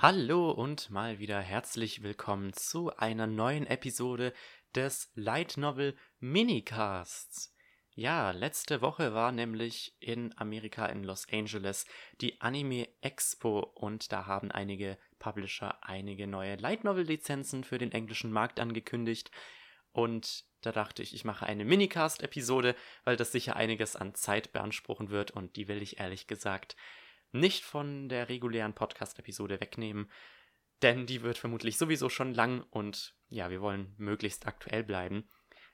[0.00, 4.32] Hallo und mal wieder herzlich willkommen zu einer neuen Episode
[4.76, 7.52] des Light Novel Minicasts.
[7.96, 11.84] Ja, letzte Woche war nämlich in Amerika in Los Angeles
[12.20, 17.90] die Anime Expo und da haben einige Publisher einige neue Light Novel Lizenzen für den
[17.90, 19.32] englischen Markt angekündigt
[19.90, 25.10] und da dachte ich, ich mache eine Minicast-Episode, weil das sicher einiges an Zeit beanspruchen
[25.10, 26.76] wird und die will ich ehrlich gesagt
[27.32, 30.10] nicht von der regulären Podcast-Episode wegnehmen,
[30.82, 35.28] denn die wird vermutlich sowieso schon lang und ja, wir wollen möglichst aktuell bleiben.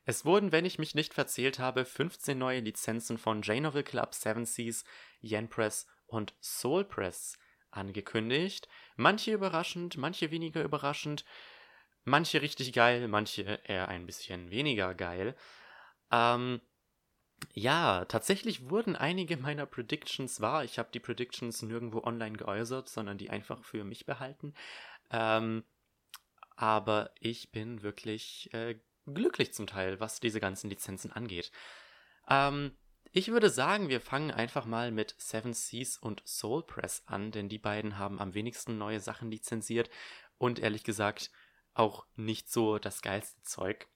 [0.07, 4.45] Es wurden, wenn ich mich nicht verzählt habe, 15 neue Lizenzen von J-Novel Club, Seven
[4.45, 4.85] Seas,
[5.21, 7.39] Yen Press und Soul Press
[7.71, 8.69] angekündigt.
[8.97, 11.25] Manche überraschend, manche weniger überraschend,
[12.05, 15.35] manche richtig geil, manche eher ein bisschen weniger geil.
[16.11, 16.61] Ähm,
[17.53, 20.65] ja, tatsächlich wurden einige meiner Predictions wahr.
[20.65, 24.55] Ich habe die Predictions nirgendwo online geäußert, sondern die einfach für mich behalten.
[25.11, 25.65] Ähm,
[26.57, 31.51] aber ich bin wirklich äh, glücklich zum Teil, was diese ganzen Lizenzen angeht.
[32.29, 32.73] Ähm,
[33.13, 37.49] ich würde sagen, wir fangen einfach mal mit Seven Seas und Soul Press an, denn
[37.49, 39.89] die beiden haben am wenigsten neue Sachen lizenziert
[40.39, 41.31] und ehrlich gesagt
[41.75, 43.89] auch nicht so das geilste Zeug.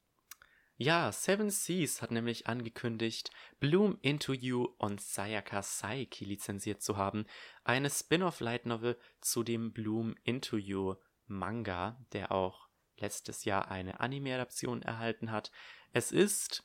[0.81, 7.27] Ja, Seven Seas hat nämlich angekündigt, Bloom Into You und Sayaka Saiki lizenziert zu haben,
[7.65, 10.95] eine Spin-off-Light Novel zu dem Bloom Into You
[11.27, 15.51] Manga, der auch letztes Jahr eine Anime-Adaption erhalten hat.
[15.93, 16.63] Es ist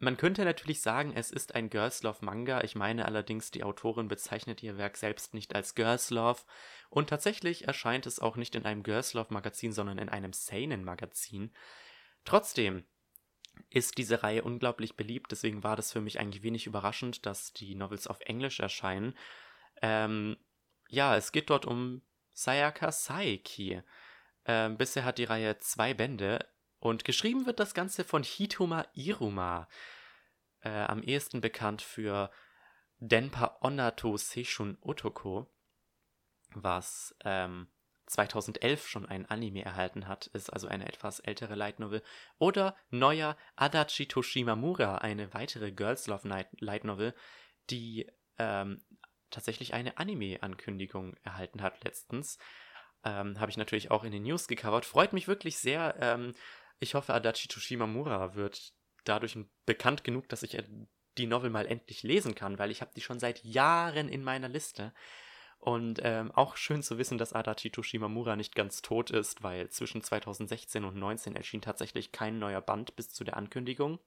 [0.00, 2.62] man könnte natürlich sagen, es ist ein Girls Love Manga.
[2.62, 6.40] Ich meine allerdings, die Autorin bezeichnet ihr Werk selbst nicht als Girls Love.
[6.88, 10.84] Und tatsächlich erscheint es auch nicht in einem Girls Love Magazin, sondern in einem Seinen
[10.84, 11.52] Magazin.
[12.24, 12.84] Trotzdem
[13.70, 17.74] ist diese Reihe unglaublich beliebt, deswegen war das für mich eigentlich wenig überraschend, dass die
[17.74, 19.14] Novels auf Englisch erscheinen.
[19.82, 20.36] Ähm,
[20.88, 22.02] ja, es geht dort um
[22.32, 23.82] Sayaka Saiki.
[24.44, 26.48] Ähm, bisher hat die Reihe zwei Bände
[26.80, 29.68] und geschrieben wird das Ganze von Hitoma Iruma.
[30.60, 32.30] Äh, am ehesten bekannt für
[32.98, 35.48] Denpa Onato Seishun Otoko,
[36.54, 37.68] was ähm,
[38.08, 42.02] 2011 schon ein Anime erhalten hat, ist also eine etwas ältere Light Novel.
[42.38, 46.28] Oder neuer Adachi Toshimamura, eine weitere Girls Love
[46.60, 47.14] Light Novel,
[47.70, 48.82] die ähm,
[49.30, 52.38] tatsächlich eine Anime-Ankündigung erhalten hat letztens.
[53.04, 54.84] Ähm, Habe ich natürlich auch in den News gecovert.
[54.84, 55.96] Freut mich wirklich sehr.
[56.00, 56.34] Ähm,
[56.80, 58.72] ich hoffe, Adachi Toshimamura wird
[59.04, 60.64] dadurch bekannt genug, dass ich äh,
[61.18, 64.48] die Novel mal endlich lesen kann, weil ich habe die schon seit Jahren in meiner
[64.48, 64.94] Liste.
[65.58, 70.02] Und ähm, auch schön zu wissen, dass Adachi Toshimamura nicht ganz tot ist, weil zwischen
[70.02, 73.98] 2016 und 2019 erschien tatsächlich kein neuer Band bis zu der Ankündigung.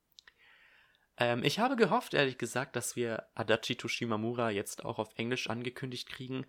[1.17, 6.09] Ähm, ich habe gehofft, ehrlich gesagt, dass wir Adachi Toshimamura jetzt auch auf Englisch angekündigt
[6.09, 6.45] kriegen,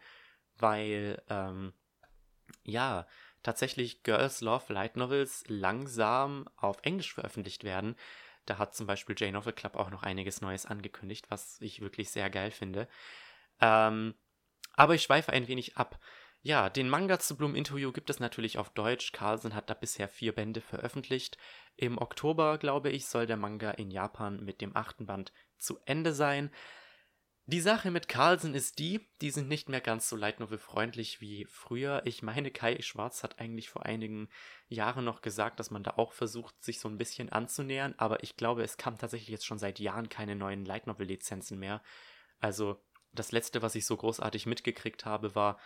[0.57, 1.73] weil, ähm,
[2.63, 3.07] ja,
[3.43, 7.97] tatsächlich Girls Love Light Novels langsam auf Englisch veröffentlicht werden.
[8.47, 12.31] Da hat zum Beispiel J-Novel Club auch noch einiges Neues angekündigt, was ich wirklich sehr
[12.31, 12.89] geil finde.
[13.61, 14.15] Ähm,
[14.75, 15.99] aber ich schweife ein wenig ab.
[16.45, 19.13] Ja, den Manga zu Bloom You gibt es natürlich auf Deutsch.
[19.13, 21.39] Carlsen hat da bisher vier Bände veröffentlicht.
[21.77, 26.13] Im Oktober, glaube ich, soll der Manga in Japan mit dem achten Band zu Ende
[26.13, 26.51] sein.
[27.47, 31.21] Die Sache mit Carlsen ist die, die sind nicht mehr ganz so Light Novel freundlich
[31.21, 32.03] wie früher.
[32.05, 34.29] Ich meine, Kai Schwarz hat eigentlich vor einigen
[34.69, 38.37] Jahren noch gesagt, dass man da auch versucht, sich so ein bisschen anzunähern, aber ich
[38.37, 41.83] glaube, es kam tatsächlich jetzt schon seit Jahren keine neuen Light Novel Lizenzen mehr.
[42.39, 42.81] Also
[43.13, 45.59] das letzte, was ich so großartig mitgekriegt habe, war,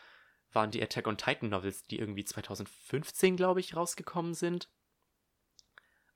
[0.53, 4.69] waren die Attack on Titan Novels, die irgendwie 2015, glaube ich, rausgekommen sind.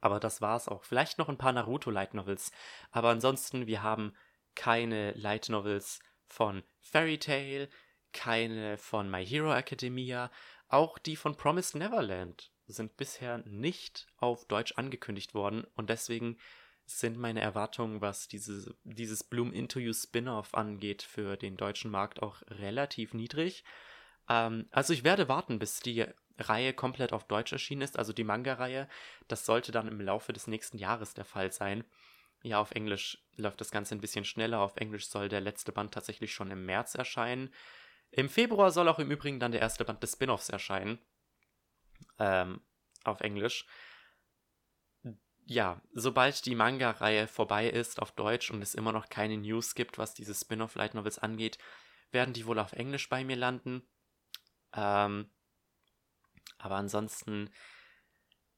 [0.01, 0.85] Aber das war's auch.
[0.85, 2.53] Vielleicht noch ein paar Naruto Light Novels.
[2.91, 4.15] Aber ansonsten, wir haben
[4.55, 7.69] keine Light Novels von Fairy Tail,
[8.13, 10.31] keine von My Hero Academia,
[10.69, 16.39] auch die von Promised Neverland sind bisher nicht auf Deutsch angekündigt worden und deswegen
[16.99, 22.43] sind meine Erwartungen, was diese, dieses Bloom You Spin-off angeht, für den deutschen Markt auch
[22.49, 23.65] relativ niedrig.
[24.29, 26.07] Ähm, also ich werde warten, bis die
[26.39, 28.89] Reihe komplett auf Deutsch erschienen ist, also die Manga-Reihe.
[29.29, 31.85] Das sollte dann im Laufe des nächsten Jahres der Fall sein.
[32.43, 34.61] Ja, auf Englisch läuft das Ganze ein bisschen schneller.
[34.61, 37.53] Auf Englisch soll der letzte Band tatsächlich schon im März erscheinen.
[38.11, 40.99] Im Februar soll auch im Übrigen dann der erste Band des Spin-offs erscheinen.
[42.19, 42.61] Ähm,
[43.05, 43.67] auf Englisch
[45.51, 49.99] ja, sobald die Manga-Reihe vorbei ist auf Deutsch und es immer noch keine News gibt,
[49.99, 51.59] was diese Spin-off-Light Novels angeht,
[52.13, 53.83] werden die wohl auf Englisch bei mir landen.
[54.73, 55.29] Ähm,
[56.59, 57.51] aber ansonsten,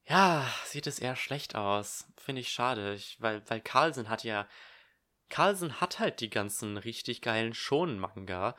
[0.05, 2.13] ja, sieht es eher schlecht aus.
[2.15, 4.47] Finde ich schade, ich, weil, weil Carlsen hat ja,
[5.29, 8.55] Carlsen hat halt die ganzen richtig geilen Shonen-Manga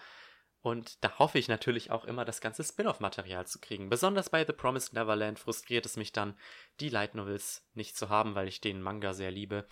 [0.64, 3.90] Und da hoffe ich natürlich auch immer, das ganze Spin-off-Material zu kriegen.
[3.90, 6.38] Besonders bei The Promised Neverland frustriert es mich dann,
[6.80, 9.66] die Light Novels nicht zu haben, weil ich den Manga sehr liebe.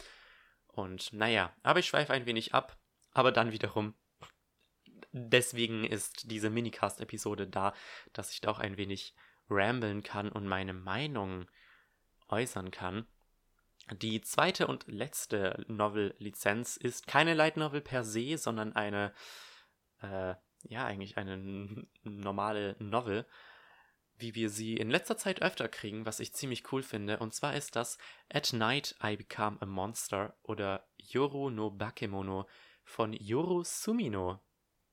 [0.66, 2.76] Und naja, aber ich schweife ein wenig ab.
[3.12, 3.94] Aber dann wiederum,
[5.12, 7.72] deswegen ist diese Minicast-Episode da,
[8.12, 9.14] dass ich da auch ein wenig
[9.48, 11.50] ramblen kann und meine Meinung
[12.28, 13.06] äußern kann.
[13.92, 19.14] Die zweite und letzte Novel-Lizenz ist keine Light Novel per se, sondern eine
[20.02, 23.26] äh, ja, eigentlich eine normale Novel,
[24.16, 27.18] wie wir sie in letzter Zeit öfter kriegen, was ich ziemlich cool finde.
[27.18, 27.98] Und zwar ist das
[28.32, 32.46] At Night I Become a Monster oder Yoru no Bakemono
[32.84, 34.40] von Yoru Sumino.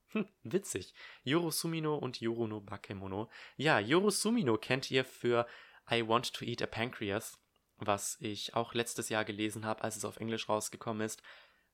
[0.09, 0.93] Hm, witzig.
[1.23, 3.29] Yoru Sumino und Yoru no Bakemono.
[3.57, 5.47] Ja, Yoru Sumino kennt ihr für
[5.91, 7.39] I Want to Eat a Pancreas,
[7.77, 11.21] was ich auch letztes Jahr gelesen habe, als es auf Englisch rausgekommen ist.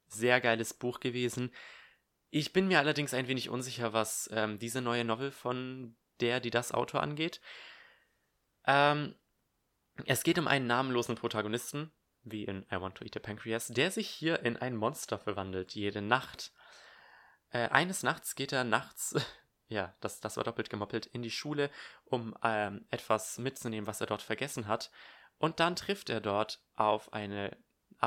[0.08, 1.52] Sehr geiles Buch gewesen.
[2.38, 6.50] Ich bin mir allerdings ein wenig unsicher, was ähm, diese neue Novel von der, die
[6.50, 7.40] das Autor angeht.
[8.66, 9.16] Ähm,
[10.04, 11.94] es geht um einen namenlosen Protagonisten,
[12.24, 15.76] wie in I Want to Eat a Pancreas, der sich hier in ein Monster verwandelt,
[15.76, 16.52] jede Nacht.
[17.52, 19.16] Äh, eines Nachts geht er nachts,
[19.70, 21.70] ja, das, das war doppelt gemoppelt, in die Schule,
[22.04, 24.92] um ähm, etwas mitzunehmen, was er dort vergessen hat.
[25.38, 27.56] Und dann trifft er dort auf eine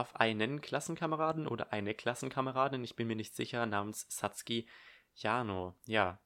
[0.01, 4.69] auf einen Klassenkameraden oder eine Klassenkameradin, ich bin mir nicht sicher, namens Satsuki
[5.15, 5.75] Yano.
[5.85, 6.21] Ja,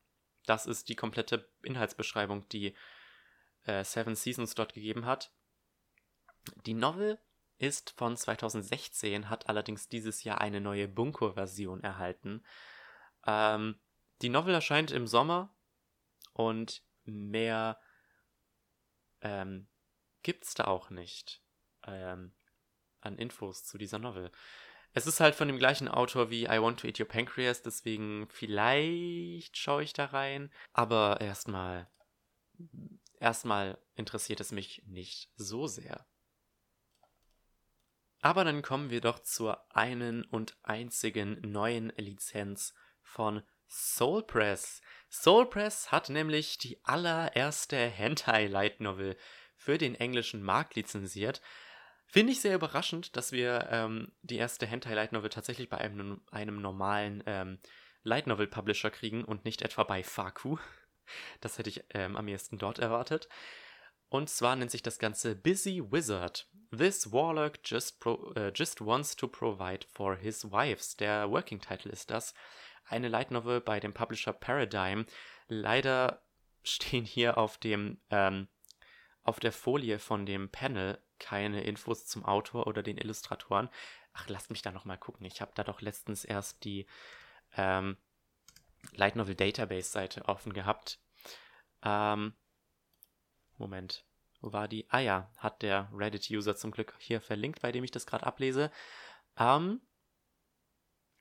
[0.47, 2.75] das ist die komplette Inhaltsbeschreibung, die
[3.65, 5.33] äh, Seven Seasons dort gegeben hat.
[6.67, 7.19] Die Novel
[7.59, 12.45] ist von 2016, hat allerdings dieses Jahr eine neue Bunko-Version erhalten.
[13.25, 13.79] Ähm,
[14.21, 15.55] die Novel erscheint im Sommer
[16.33, 17.81] und mehr
[19.21, 19.69] ähm,
[20.23, 21.43] gibt's da auch nicht.
[21.87, 22.33] Ähm,
[23.03, 24.31] an Infos zu dieser Novel.
[24.95, 28.29] Es ist halt von dem gleichen Autor wie I Want to Eat Your Pancreas, deswegen
[28.29, 30.53] vielleicht schaue ich da rein.
[30.73, 31.89] Aber erstmal,
[33.19, 36.07] erstmal interessiert es mich nicht so sehr.
[38.21, 44.83] Aber dann kommen wir doch zur einen und einzigen neuen Lizenz von Soul Press.
[45.11, 49.17] Soul Press hat nämlich die allererste Hentai Light Novel
[49.57, 51.41] für den englischen Markt lizenziert
[52.13, 56.21] Finde ich sehr überraschend, dass wir ähm, die erste Hentai Light Novel tatsächlich bei einem,
[56.31, 57.59] einem normalen ähm,
[58.03, 60.59] Light Novel Publisher kriegen und nicht etwa bei Faku.
[61.41, 63.31] Das hätte ich ähm, am ehesten dort erwartet.
[64.11, 66.47] Und zwar nennt sich das Ganze Busy Wizard.
[66.71, 70.95] This Warlock just, pro, uh, just wants to provide for his wives.
[70.99, 72.35] Der Working Title ist das.
[72.85, 75.07] Eine Light Novel bei dem Publisher Paradigm.
[75.49, 76.23] Leider
[76.63, 78.49] stehen hier auf dem ähm,
[79.25, 83.69] auf der Folie von dem Panel keine Infos zum Autor oder den Illustratoren.
[84.13, 85.25] Ach, lasst mich da nochmal gucken.
[85.27, 86.87] Ich habe da doch letztens erst die
[87.57, 87.97] ähm,
[88.93, 90.99] Light Novel Database Seite offen gehabt.
[91.83, 92.35] Ähm,
[93.57, 94.05] Moment,
[94.41, 94.87] wo war die?
[94.91, 98.71] Ah ja, hat der Reddit-User zum Glück hier verlinkt, bei dem ich das gerade ablese.
[99.39, 99.81] Ähm,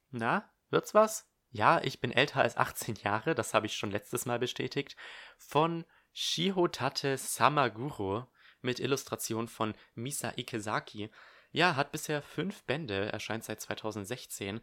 [0.09, 1.29] na, wird's was?
[1.51, 4.95] Ja, ich bin älter als 18 Jahre, das habe ich schon letztes Mal bestätigt.
[5.37, 8.27] Von Shihotate Samaguro
[8.61, 11.09] mit Illustration von Misa Ikezaki.
[11.51, 14.61] Ja, hat bisher fünf Bände, erscheint seit 2016.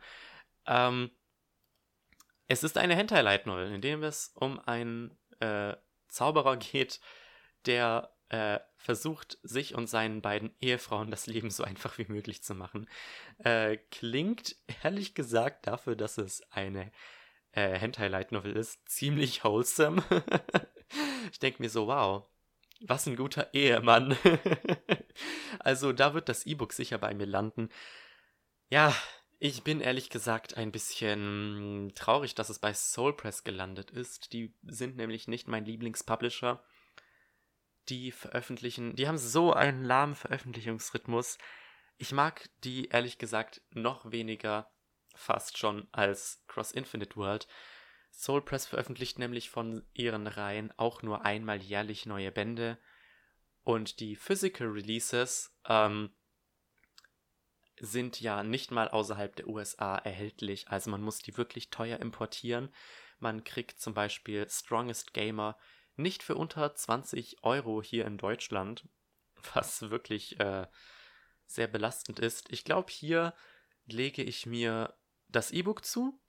[0.67, 1.11] Ähm,
[2.47, 5.76] es ist eine Hentai-Light Novel, in dem es um einen äh,
[6.09, 7.00] Zauberer geht,
[7.67, 12.55] der äh, versucht, sich und seinen beiden Ehefrauen das Leben so einfach wie möglich zu
[12.55, 12.88] machen.
[13.38, 16.90] Äh, klingt ehrlich gesagt dafür, dass es eine
[17.52, 20.02] äh, Hentai-Light Novel ist, ziemlich wholesome.
[21.30, 22.26] ich denke mir so, wow,
[22.80, 24.16] was ein guter Ehemann.
[25.58, 27.70] also da wird das E-Book sicher bei mir landen.
[28.70, 28.94] Ja,
[29.40, 34.32] ich bin ehrlich gesagt ein bisschen traurig, dass es bei Soul Press gelandet ist.
[34.32, 36.64] Die sind nämlich nicht mein Lieblingspublisher.
[37.88, 41.38] Die veröffentlichen, die haben so einen lahmen Veröffentlichungsrhythmus.
[41.97, 44.70] Ich mag die ehrlich gesagt noch weniger
[45.14, 47.49] fast schon als Cross Infinite World.
[48.18, 52.76] Soul Press veröffentlicht nämlich von ihren Reihen auch nur einmal jährlich neue Bände
[53.62, 56.10] und die Physical Releases ähm,
[57.78, 60.66] sind ja nicht mal außerhalb der USA erhältlich.
[60.66, 62.75] Also man muss die wirklich teuer importieren.
[63.20, 65.56] Man kriegt zum Beispiel Strongest Gamer
[65.94, 68.88] nicht für unter 20 Euro hier in Deutschland,
[69.54, 70.66] was wirklich äh,
[71.46, 72.50] sehr belastend ist.
[72.50, 73.32] Ich glaube, hier
[73.87, 74.98] lege ich mir
[75.28, 76.20] das E-Book zu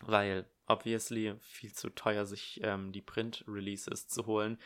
[0.00, 4.58] weil obviously viel zu teuer, sich ähm, die Print-Releases zu holen.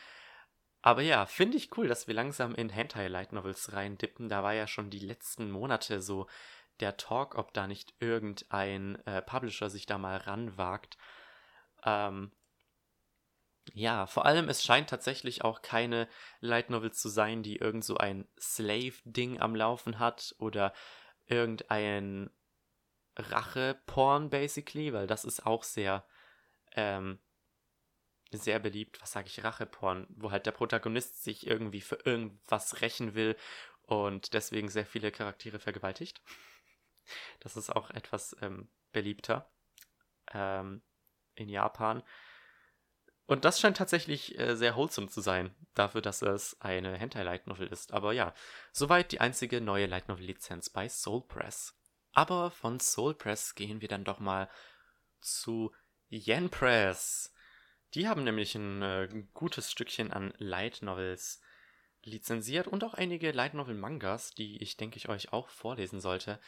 [0.81, 4.29] Aber ja, finde ich cool, dass wir langsam in Hentai-Light Novels reindippen.
[4.29, 6.27] Da war ja schon die letzten Monate so
[6.79, 10.97] der Talk, ob da nicht irgendein äh, Publisher sich da mal ranwagt.
[11.83, 12.31] Ähm,
[13.73, 16.07] ja, vor allem, es scheint tatsächlich auch keine
[16.39, 20.73] Light Novel zu sein, die irgend so ein Slave-Ding am Laufen hat oder
[21.25, 22.29] irgendein
[23.15, 26.05] Rache-Porn, basically, weil das ist auch sehr,
[26.73, 27.19] ähm,
[28.31, 29.01] sehr beliebt.
[29.01, 33.35] Was sage ich, Rache-Porn, wo halt der Protagonist sich irgendwie für irgendwas rächen will
[33.83, 36.21] und deswegen sehr viele Charaktere vergewaltigt.
[37.39, 39.51] Das ist auch etwas ähm, beliebter
[40.33, 40.81] ähm,
[41.35, 42.03] in Japan.
[43.27, 47.47] Und das scheint tatsächlich äh, sehr wholesome zu sein, dafür, dass es eine Hentai Light
[47.47, 47.91] Novel ist.
[47.91, 48.33] Aber ja,
[48.71, 51.75] soweit die einzige neue Light Novel Lizenz bei Soul Press.
[52.15, 54.49] Aber von Soul Press gehen wir dann doch mal
[55.21, 55.71] zu
[56.09, 57.31] Yen Press.
[57.93, 61.41] Die haben nämlich ein äh, gutes Stückchen an Light Novels
[62.03, 66.39] lizenziert und auch einige Light Novel Mangas, die ich denke ich euch auch vorlesen sollte.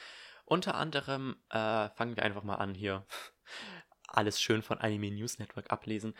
[0.46, 3.06] Unter anderem äh, fangen wir einfach mal an hier.
[4.08, 6.16] Alles schön von Anime News Network ablesen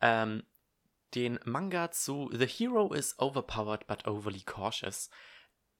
[0.00, 0.44] ähm,
[1.14, 5.10] den Manga zu The Hero is Overpowered but Overly Cautious.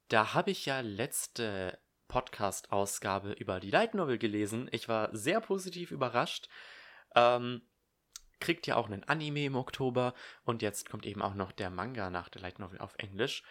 [0.09, 4.69] Da habe ich ja letzte Podcast-Ausgabe über die Light Novel gelesen.
[4.73, 6.49] Ich war sehr positiv überrascht.
[7.15, 7.63] Ähm,
[8.41, 12.11] kriegt ja auch einen Anime im Oktober und jetzt kommt eben auch noch der Manga
[12.11, 13.43] nach der Light Novel auf Englisch.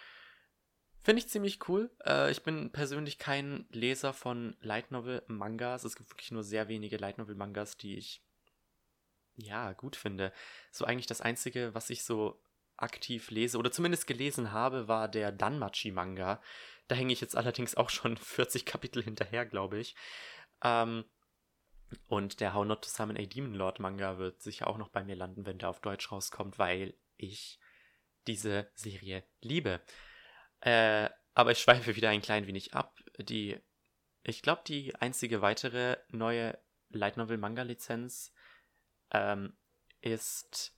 [1.03, 1.89] Finde ich ziemlich cool.
[2.05, 5.83] Äh, ich bin persönlich kein Leser von Light Novel Mangas.
[5.83, 8.21] Es gibt wirklich nur sehr wenige Light Novel Mangas, die ich
[9.37, 10.33] ja, gut finde.
[10.71, 12.41] So eigentlich das Einzige, was ich so
[12.75, 16.41] aktiv lese oder zumindest gelesen habe, war der Danmachi-Manga.
[16.87, 19.95] Da hänge ich jetzt allerdings auch schon 40 Kapitel hinterher, glaube ich.
[20.63, 21.05] Ähm,
[22.07, 25.03] und der How Not to Summon a Demon Lord Manga wird sicher auch noch bei
[25.03, 27.59] mir landen, wenn der auf Deutsch rauskommt, weil ich
[28.27, 29.81] diese Serie liebe.
[30.61, 32.99] Äh, aber ich schweife wieder ein klein wenig ab.
[33.19, 33.57] Die,
[34.23, 36.57] ich glaube, die einzige weitere neue
[36.89, 38.33] Light Novel Manga Lizenz
[39.11, 39.55] ähm,
[40.01, 40.76] ist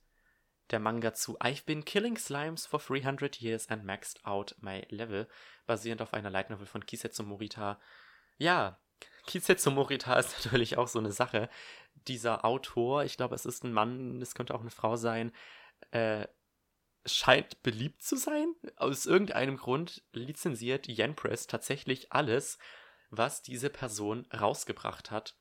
[0.70, 5.28] der Manga zu I've been killing slimes for 300 years and maxed out my level,
[5.66, 7.80] basierend auf einer Light Novel von Kisetsu Morita.
[8.38, 8.78] Ja,
[9.26, 11.48] Kisetsu Morita ist natürlich auch so eine Sache.
[12.08, 15.32] Dieser Autor, ich glaube, es ist ein Mann, es könnte auch eine Frau sein,
[15.90, 16.26] äh,
[17.06, 18.54] scheint beliebt zu sein.
[18.76, 22.58] Aus irgendeinem Grund lizenziert Yen Press tatsächlich alles,
[23.10, 25.36] was diese Person rausgebracht hat.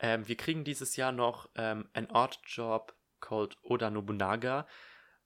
[0.00, 4.66] Ähm, wir kriegen dieses Jahr noch ähm, An Odd Job called Oda Nobunaga,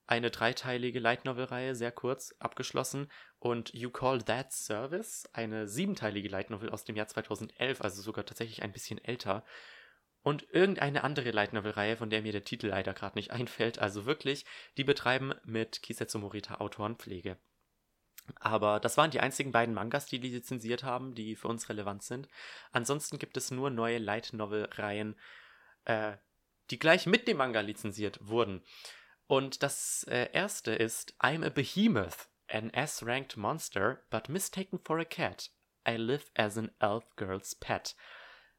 [0.06, 6.28] eine dreiteilige Light Novel Reihe, sehr kurz abgeschlossen, und You Call That Service, eine siebenteilige
[6.28, 9.44] Light Novel aus dem Jahr 2011, also sogar tatsächlich ein bisschen älter.
[10.22, 13.78] Und irgendeine andere Light Novel Reihe, von der mir der Titel leider gerade nicht einfällt.
[13.78, 14.44] Also wirklich,
[14.76, 17.36] die betreiben mit Kisetsu Morita Autorenpflege.
[18.36, 22.02] Aber das waren die einzigen beiden Mangas, die die lizenziert haben, die für uns relevant
[22.02, 22.28] sind.
[22.70, 25.16] Ansonsten gibt es nur neue Light Novel-Reihen,
[25.84, 26.16] äh,
[26.70, 28.62] die gleich mit dem Manga lizenziert wurden.
[29.26, 35.04] Und das äh, erste ist I'm a Behemoth, an S-ranked monster, but mistaken for a
[35.04, 35.50] cat.
[35.88, 37.96] I live as an elf girl's pet.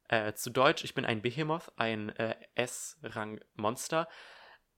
[0.09, 4.09] Äh, zu Deutsch, ich bin ein Behemoth, ein äh, S-Rang-Monster,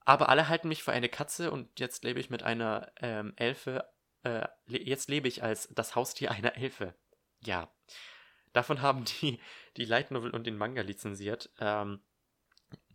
[0.02, 3.90] aber alle halten mich für eine Katze und jetzt lebe ich mit einer ähm, Elfe
[4.26, 6.96] äh, jetzt lebe ich als das Haustier einer Elfe.
[7.44, 7.72] Ja.
[8.54, 9.40] Davon haben die
[9.78, 11.52] die Light Novel und den Manga lizenziert.
[11.60, 12.02] Ähm,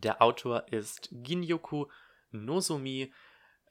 [0.01, 1.87] der Autor ist Ginyoku
[2.31, 3.13] Nozomi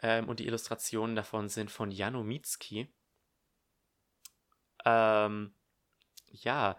[0.02, 2.94] ähm, und die Illustrationen davon sind von Jano Mitsuki.
[4.86, 5.54] Ähm,
[6.28, 6.78] ja.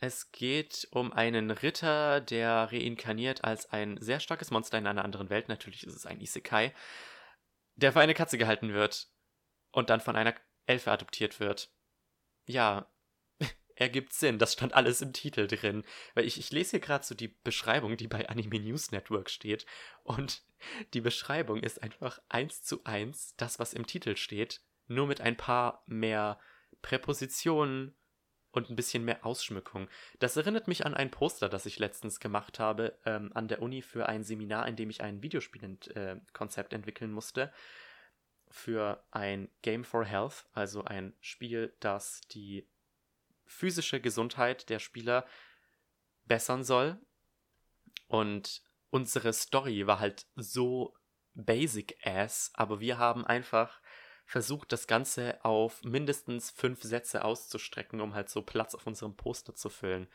[0.00, 5.28] Es geht um einen Ritter, der reinkarniert als ein sehr starkes Monster in einer anderen
[5.28, 5.48] Welt.
[5.48, 6.72] Natürlich ist es ein Isekai
[7.78, 9.08] der für eine Katze gehalten wird
[9.70, 10.34] und dann von einer
[10.66, 11.70] Elfe adoptiert wird.
[12.44, 12.90] Ja,
[13.78, 14.38] ergibt Sinn.
[14.38, 15.84] Das stand alles im Titel drin.
[16.14, 19.66] Weil ich, ich lese hier gerade so die Beschreibung, die bei Anime News Network steht.
[20.02, 20.42] Und
[20.94, 24.60] die Beschreibung ist einfach eins zu eins das, was im Titel steht.
[24.86, 26.38] Nur mit ein paar mehr
[26.82, 27.94] Präpositionen
[28.50, 29.88] und ein bisschen mehr Ausschmückung.
[30.18, 33.82] Das erinnert mich an ein Poster, das ich letztens gemacht habe ähm, an der Uni
[33.82, 37.52] für ein Seminar, in dem ich ein Videospielkonzept äh, entwickeln musste
[38.50, 42.66] für ein Game for Health, also ein Spiel, das die
[43.48, 45.26] physische Gesundheit der Spieler
[46.24, 47.00] bessern soll.
[48.06, 50.94] Und unsere Story war halt so
[51.34, 53.80] basic ass, aber wir haben einfach
[54.24, 59.54] versucht, das Ganze auf mindestens fünf Sätze auszustrecken, um halt so Platz auf unserem Poster
[59.54, 60.08] zu füllen.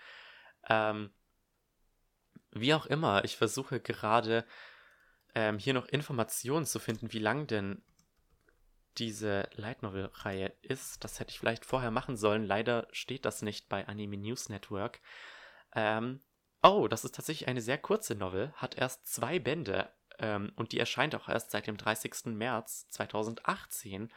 [0.69, 1.11] Ähm,
[2.51, 4.45] wie auch immer, ich versuche gerade
[5.33, 7.83] ähm, hier noch Informationen zu finden, wie lang denn
[8.97, 11.03] diese Light Novel-Reihe ist.
[11.03, 12.45] Das hätte ich vielleicht vorher machen sollen.
[12.45, 15.01] Leider steht das nicht bei Anime News Network.
[15.73, 16.21] Ähm,
[16.65, 20.79] Oh, das ist tatsächlich eine sehr kurze Novel, hat erst zwei Bände ähm, und die
[20.79, 22.27] erscheint auch erst seit dem 30.
[22.27, 24.09] März 2018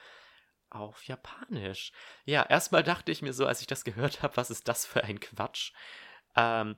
[0.70, 1.90] auf Japanisch.
[2.24, 5.02] Ja, erstmal dachte ich mir so, als ich das gehört habe, was ist das für
[5.02, 5.72] ein Quatsch?
[6.36, 6.76] Ähm,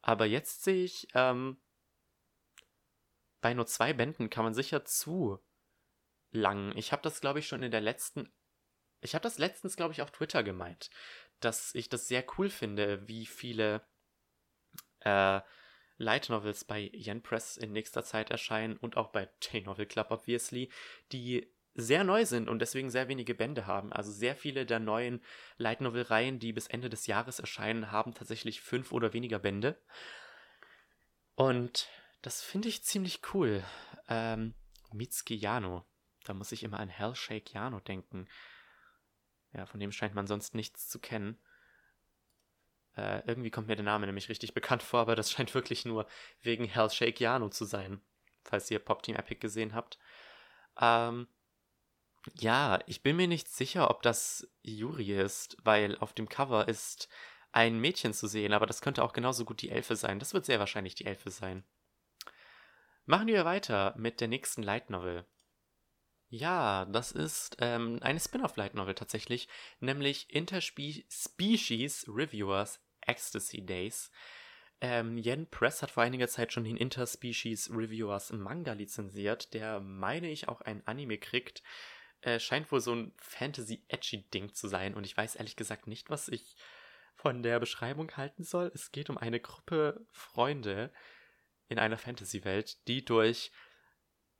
[0.00, 1.60] aber jetzt sehe ich, ähm,
[3.42, 5.38] bei nur zwei Bänden kann man sicher zu
[6.32, 6.76] lang.
[6.76, 8.32] Ich habe das, glaube ich, schon in der letzten.
[9.00, 10.90] Ich habe das letztens, glaube ich, auf Twitter gemeint,
[11.40, 13.82] dass ich das sehr cool finde, wie viele
[15.00, 15.40] äh,
[15.96, 20.70] Light Novels bei Yen Press in nächster Zeit erscheinen und auch bei J-Novel Club, obviously,
[21.12, 23.92] die sehr neu sind und deswegen sehr wenige Bände haben.
[23.92, 25.22] Also sehr viele der neuen
[25.56, 29.80] Light Novel-Reihen, die bis Ende des Jahres erscheinen, haben tatsächlich fünf oder weniger Bände.
[31.34, 31.88] Und
[32.22, 33.64] das finde ich ziemlich cool.
[34.08, 34.54] Ähm,
[34.92, 35.86] Mitsuki Yano.
[36.24, 38.28] Da muss ich immer an Hellshake Yano denken.
[39.52, 41.38] Ja, von dem scheint man sonst nichts zu kennen.
[42.96, 46.06] Äh, irgendwie kommt mir der Name nämlich richtig bekannt vor, aber das scheint wirklich nur
[46.42, 48.00] wegen Hellshake Yano zu sein.
[48.44, 49.98] Falls ihr Pop Team Epic gesehen habt.
[50.80, 51.28] Ähm,
[52.34, 57.08] ja, ich bin mir nicht sicher, ob das Yuri ist, weil auf dem Cover ist
[57.52, 60.18] ein Mädchen zu sehen, aber das könnte auch genauso gut die Elfe sein.
[60.18, 61.64] Das wird sehr wahrscheinlich die Elfe sein.
[63.06, 65.24] Machen wir weiter mit der nächsten Light Novel.
[66.32, 69.48] Ja, das ist ähm, eine Spin-off Light Novel tatsächlich,
[69.80, 74.12] nämlich Interspecies Reviewers Ecstasy Days.
[74.80, 80.30] Ähm, Yen Press hat vor einiger Zeit schon den Interspecies Reviewers Manga lizenziert, der, meine
[80.30, 81.64] ich, auch ein Anime kriegt.
[82.20, 86.28] Äh, scheint wohl so ein Fantasy-Edgy-Ding zu sein und ich weiß ehrlich gesagt nicht, was
[86.28, 86.54] ich
[87.16, 88.70] von der Beschreibung halten soll.
[88.72, 90.92] Es geht um eine Gruppe Freunde
[91.68, 93.50] in einer Fantasy-Welt, die durch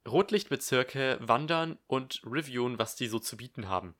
[0.07, 3.95] Rotlichtbezirke wandern und reviewen, was die so zu bieten haben.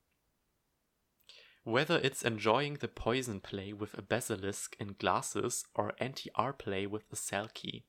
[1.64, 7.04] Whether it's enjoying the poison play with a basilisk in glasses or anti-R play with
[7.12, 7.86] a Selkie.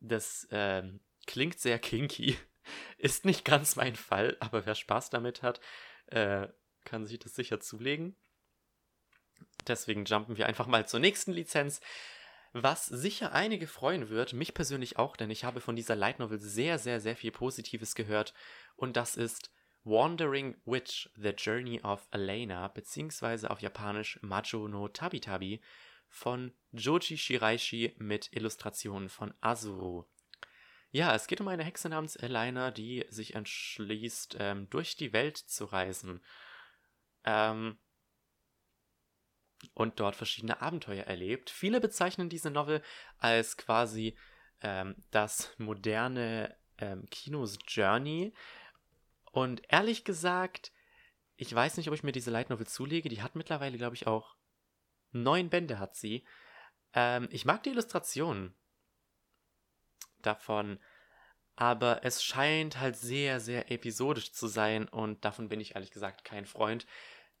[0.00, 2.38] Das ähm, klingt sehr kinky.
[2.98, 5.60] Ist nicht ganz mein Fall, aber wer Spaß damit hat,
[6.06, 6.48] äh,
[6.84, 8.16] kann sich das sicher zulegen.
[9.66, 11.80] Deswegen jumpen wir einfach mal zur nächsten Lizenz.
[12.52, 16.40] Was sicher einige freuen wird, mich persönlich auch, denn ich habe von dieser Light Novel
[16.40, 18.34] sehr, sehr, sehr viel Positives gehört.
[18.74, 19.52] Und das ist
[19.84, 25.60] Wandering Witch, The Journey of Elena, beziehungsweise auf Japanisch Majo no Tabitabi
[26.08, 30.04] von Joji Shiraishi mit Illustrationen von Azuru.
[30.90, 35.36] Ja, es geht um eine Hexe namens Elena, die sich entschließt, ähm, durch die Welt
[35.36, 36.20] zu reisen.
[37.24, 37.78] Ähm,
[39.74, 41.50] und dort verschiedene Abenteuer erlebt.
[41.50, 42.82] Viele bezeichnen diese Novel
[43.18, 44.16] als quasi
[44.62, 48.32] ähm, das moderne ähm, Kinos Journey.
[49.32, 50.72] Und ehrlich gesagt,
[51.36, 53.08] ich weiß nicht, ob ich mir diese Light Novel zulege.
[53.08, 54.36] Die hat mittlerweile, glaube ich, auch
[55.12, 56.24] neun Bände hat sie.
[56.92, 58.54] Ähm, ich mag die Illustrationen
[60.22, 60.78] davon,
[61.56, 66.24] aber es scheint halt sehr, sehr episodisch zu sein und davon bin ich ehrlich gesagt
[66.24, 66.86] kein Freund.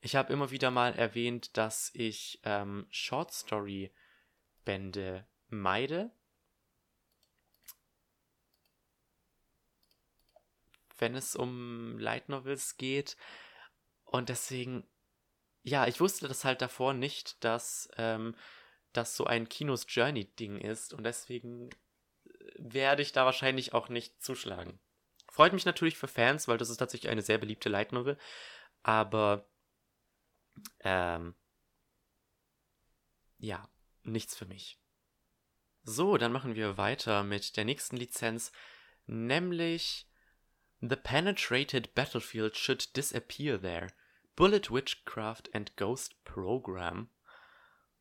[0.00, 3.92] Ich habe immer wieder mal erwähnt, dass ich ähm, Short Story
[4.64, 6.10] Bände meide.
[10.96, 13.16] Wenn es um Light Novels geht.
[14.04, 14.86] Und deswegen,
[15.62, 18.34] ja, ich wusste das halt davor nicht, dass ähm,
[18.92, 20.94] das so ein Kinos Journey-Ding ist.
[20.94, 21.70] Und deswegen
[22.56, 24.78] werde ich da wahrscheinlich auch nicht zuschlagen.
[25.30, 28.18] Freut mich natürlich für Fans, weil das ist tatsächlich eine sehr beliebte Light Novel.
[28.82, 29.49] Aber
[30.80, 31.34] ähm,
[33.38, 33.68] ja,
[34.02, 34.78] nichts für mich.
[35.82, 38.52] So, dann machen wir weiter mit der nächsten Lizenz,
[39.06, 40.06] nämlich
[40.80, 43.88] The Penetrated Battlefield Should Disappear There.
[44.36, 47.10] Bullet Witchcraft and Ghost Program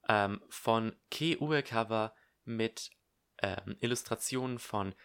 [0.08, 2.14] ähm, von Ke Uekawa
[2.46, 2.92] mit
[3.42, 4.96] ähm, Illustrationen von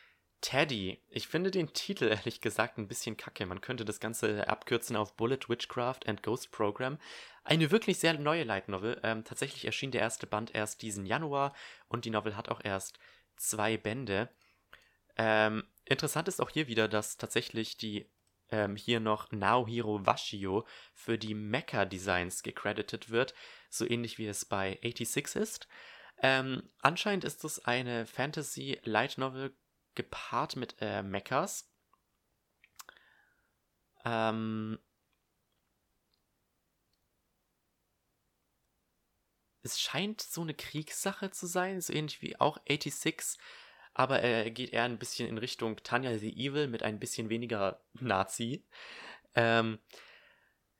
[0.41, 1.03] Teddy.
[1.09, 3.47] Ich finde den Titel ehrlich gesagt ein bisschen kacke.
[3.47, 6.99] Man könnte das Ganze abkürzen auf Bullet Witchcraft and Ghost Program.
[7.45, 8.99] Eine wirklich sehr neue Light Novel.
[9.03, 11.55] Ähm, tatsächlich erschien der erste Band erst diesen Januar
[11.89, 12.99] und die Novel hat auch erst
[13.37, 14.31] zwei Bände.
[15.17, 18.11] Ähm, interessant ist auch hier wieder, dass tatsächlich die
[18.51, 23.35] ähm, hier noch Naohiro Washio für die Mecha-Designs gecredited wird,
[23.69, 25.69] so ähnlich wie es bei 86 ist.
[26.23, 29.55] Ähm, anscheinend ist es eine Fantasy Light Novel
[29.95, 31.71] gepaart mit äh, Mechas.
[34.05, 34.79] Ähm,
[39.65, 43.41] es scheint so eine Kriegssache zu sein, so ähnlich wie auch 86,
[43.95, 47.81] aber er geht eher ein bisschen in Richtung Tanya the Evil mit ein bisschen weniger
[47.95, 48.63] Nazi.
[49.35, 49.79] Ähm,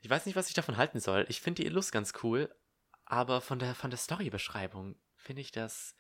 [0.01, 1.25] ich weiß nicht, was ich davon halten soll.
[1.29, 2.55] Ich finde die Illus ganz cool,
[3.07, 5.97] aber von der, von der Storybeschreibung finde ich das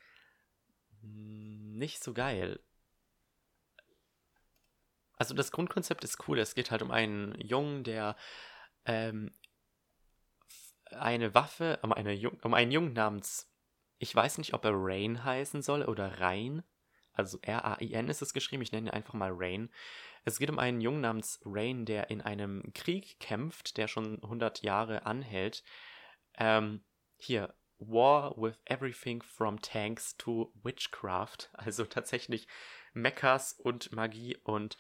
[1.00, 2.60] nicht so geil.
[5.16, 6.38] Also das Grundkonzept ist cool.
[6.38, 8.16] Es geht halt um einen Jungen, der
[8.84, 9.32] ähm,
[11.00, 13.50] eine Waffe, um, eine Jung, um einen Jungen namens,
[13.98, 16.62] ich weiß nicht, ob er Rain heißen soll oder Rain.
[17.12, 19.70] Also R-A-I-N ist es geschrieben, ich nenne ihn einfach mal Rain.
[20.24, 24.62] Es geht um einen Jungen namens Rain, der in einem Krieg kämpft, der schon 100
[24.62, 25.62] Jahre anhält.
[26.36, 26.82] Ähm,
[27.16, 31.50] hier, War with everything from tanks to witchcraft.
[31.54, 32.46] Also tatsächlich
[32.92, 34.36] Mechas und Magie.
[34.44, 34.76] Und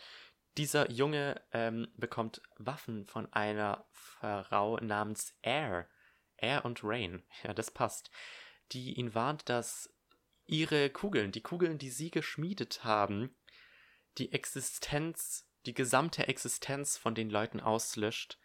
[0.56, 5.88] dieser Junge ähm, bekommt Waffen von einer Frau namens Air.
[6.36, 7.22] Air und Rain.
[7.42, 8.10] Ja, das passt.
[8.72, 9.90] Die ihn warnt, dass
[10.46, 13.34] ihre Kugeln, die Kugeln, die sie geschmiedet haben,
[14.18, 18.38] die Existenz, die gesamte Existenz von den Leuten auslöscht,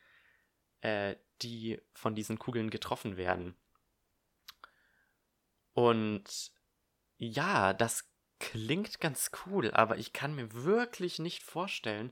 [0.82, 3.56] äh, die von diesen Kugeln getroffen werden.
[5.73, 6.52] Und
[7.17, 12.12] ja, das klingt ganz cool, aber ich kann mir wirklich nicht vorstellen,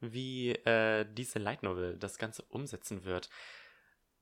[0.00, 3.28] wie äh, diese Light Novel das Ganze umsetzen wird.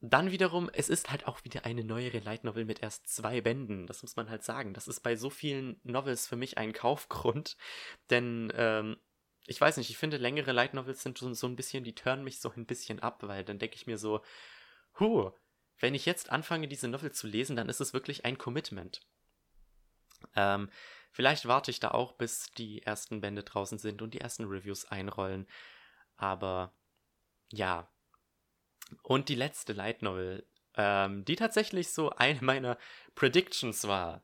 [0.00, 3.86] Dann wiederum, es ist halt auch wieder eine neuere Light Novel mit erst zwei Bänden.
[3.86, 4.74] Das muss man halt sagen.
[4.74, 7.56] Das ist bei so vielen Novels für mich ein Kaufgrund.
[8.10, 8.96] Denn, ähm,
[9.46, 12.24] ich weiß nicht, ich finde längere Light Novels sind so, so ein bisschen, die turnen
[12.24, 14.20] mich so ein bisschen ab, weil dann denke ich mir so,
[14.98, 15.32] huh,
[15.78, 19.00] wenn ich jetzt anfange, diese Novel zu lesen, dann ist es wirklich ein Commitment.
[20.34, 20.70] Ähm,
[21.10, 24.84] vielleicht warte ich da auch, bis die ersten Bände draußen sind und die ersten Reviews
[24.86, 25.46] einrollen.
[26.16, 26.74] Aber
[27.50, 27.88] ja,
[29.02, 32.78] und die letzte Light Novel, ähm, die tatsächlich so eine meiner
[33.14, 34.22] Predictions war,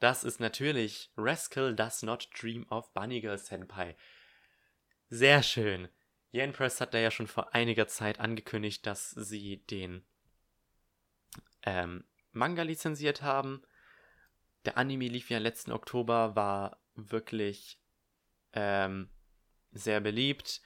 [0.00, 3.96] das ist natürlich Rascal Does Not Dream of Bunny Girl Senpai.
[5.10, 5.88] Sehr schön.
[6.30, 10.04] Yen Press hat da ja schon vor einiger Zeit angekündigt, dass sie den
[11.62, 13.62] ähm, Manga lizenziert haben.
[14.64, 17.80] Der Anime lief ja letzten Oktober, war wirklich
[18.52, 19.08] ähm,
[19.72, 20.60] sehr beliebt.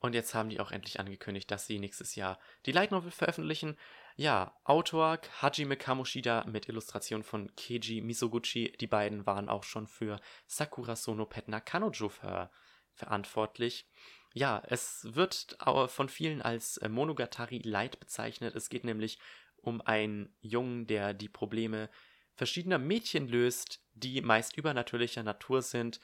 [0.00, 3.76] Und jetzt haben die auch endlich angekündigt, dass sie nächstes Jahr die Light Novel veröffentlichen.
[4.16, 8.72] Ja, Autor Hajime Kamoshida mit Illustration von Keiji Misoguchi.
[8.80, 12.50] Die beiden waren auch schon für Sakura Sono Petna Kanojo ver
[12.94, 13.86] verantwortlich.
[14.32, 18.54] Ja, es wird von vielen als äh, Monogatari Light bezeichnet.
[18.54, 19.18] Es geht nämlich
[19.56, 21.90] um einen Jungen, der die Probleme
[22.34, 26.00] verschiedener Mädchen löst, die meist übernatürlicher Natur sind.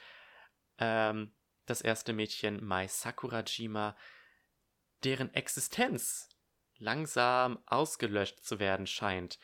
[0.77, 1.31] Ähm,
[1.67, 3.95] das erste Mädchen Mai Sakurajima,
[5.03, 6.29] deren Existenz
[6.77, 9.39] langsam ausgelöscht zu werden scheint.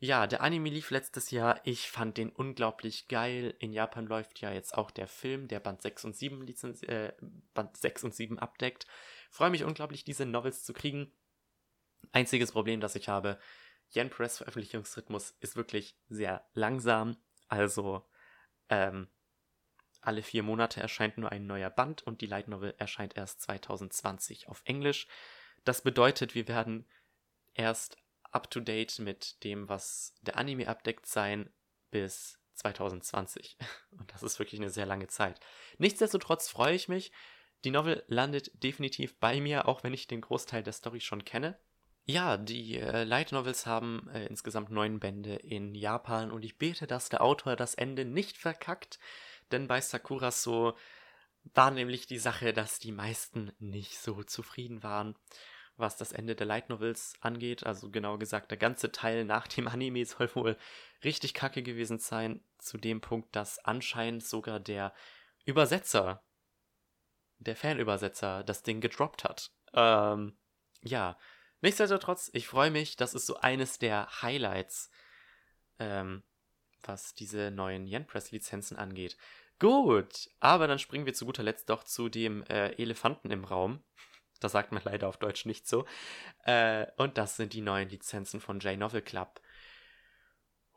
[0.00, 1.60] Ja, der Anime lief letztes Jahr.
[1.64, 3.54] Ich fand den unglaublich geil.
[3.58, 7.12] In Japan läuft ja jetzt auch der Film, der Band 6 und 7, Lizenz äh,
[7.52, 8.86] Band 6 und 7 abdeckt.
[9.30, 11.12] Freue mich unglaublich, diese Novels zu kriegen.
[12.12, 13.40] Einziges Problem, das ich habe,
[13.92, 17.16] Yen Press Veröffentlichungsrhythmus ist wirklich sehr langsam.
[17.48, 18.06] Also,
[18.68, 19.08] ähm,
[20.00, 24.48] alle vier Monate erscheint nur ein neuer Band und die Light Novel erscheint erst 2020
[24.48, 25.06] auf Englisch.
[25.64, 26.86] Das bedeutet, wir werden
[27.54, 27.96] erst
[28.30, 31.50] up to date mit dem, was der Anime abdeckt, sein
[31.90, 33.56] bis 2020.
[33.98, 35.40] Und das ist wirklich eine sehr lange Zeit.
[35.78, 37.12] Nichtsdestotrotz freue ich mich.
[37.64, 41.58] Die Novel landet definitiv bei mir, auch wenn ich den Großteil der Story schon kenne.
[42.04, 46.86] Ja, die äh, Light Novels haben äh, insgesamt neun Bände in Japan und ich bete,
[46.86, 48.98] dass der Autor das Ende nicht verkackt,
[49.52, 50.76] denn bei Sakura so
[51.54, 55.16] war nämlich die Sache, dass die meisten nicht so zufrieden waren,
[55.76, 57.64] was das Ende der Light Novels angeht.
[57.64, 60.56] Also genau gesagt, der ganze Teil nach dem Anime soll wohl
[61.04, 64.92] richtig kacke gewesen sein, zu dem Punkt, dass anscheinend sogar der
[65.44, 66.22] Übersetzer,
[67.38, 69.52] der Fanübersetzer, das Ding gedroppt hat.
[69.72, 70.36] Ähm,
[70.82, 71.16] ja,
[71.60, 74.90] nichtsdestotrotz, ich freue mich, das ist so eines der Highlights
[75.78, 76.24] ähm,
[76.82, 79.16] was diese neuen Yen-Press-Lizenzen angeht.
[79.58, 83.82] Gut, aber dann springen wir zu guter Letzt doch zu dem äh, Elefanten im Raum.
[84.40, 85.84] Das sagt man leider auf Deutsch nicht so.
[86.44, 89.40] Äh, und das sind die neuen Lizenzen von J-Novel Club.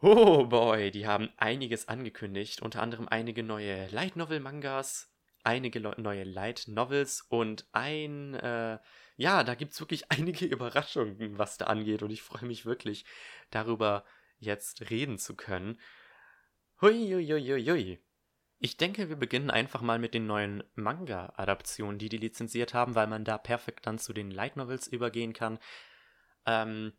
[0.02, 6.24] Oh boy, die haben einiges angekündigt, unter anderem einige neue Light Novel Mangas, einige neue
[6.24, 8.80] Light Novels und ein, äh,
[9.18, 13.06] ja, da gibt es wirklich einige Überraschungen, was da angeht und ich freue mich wirklich
[13.52, 14.04] darüber,
[14.42, 15.80] jetzt reden zu können.
[16.82, 16.94] Hui,
[18.60, 23.08] Ich denke, wir beginnen einfach mal mit den neuen Manga-Adaptionen, die die lizenziert haben, weil
[23.08, 25.58] man da perfekt dann zu den Light Novels übergehen kann.
[26.46, 26.94] Ähm,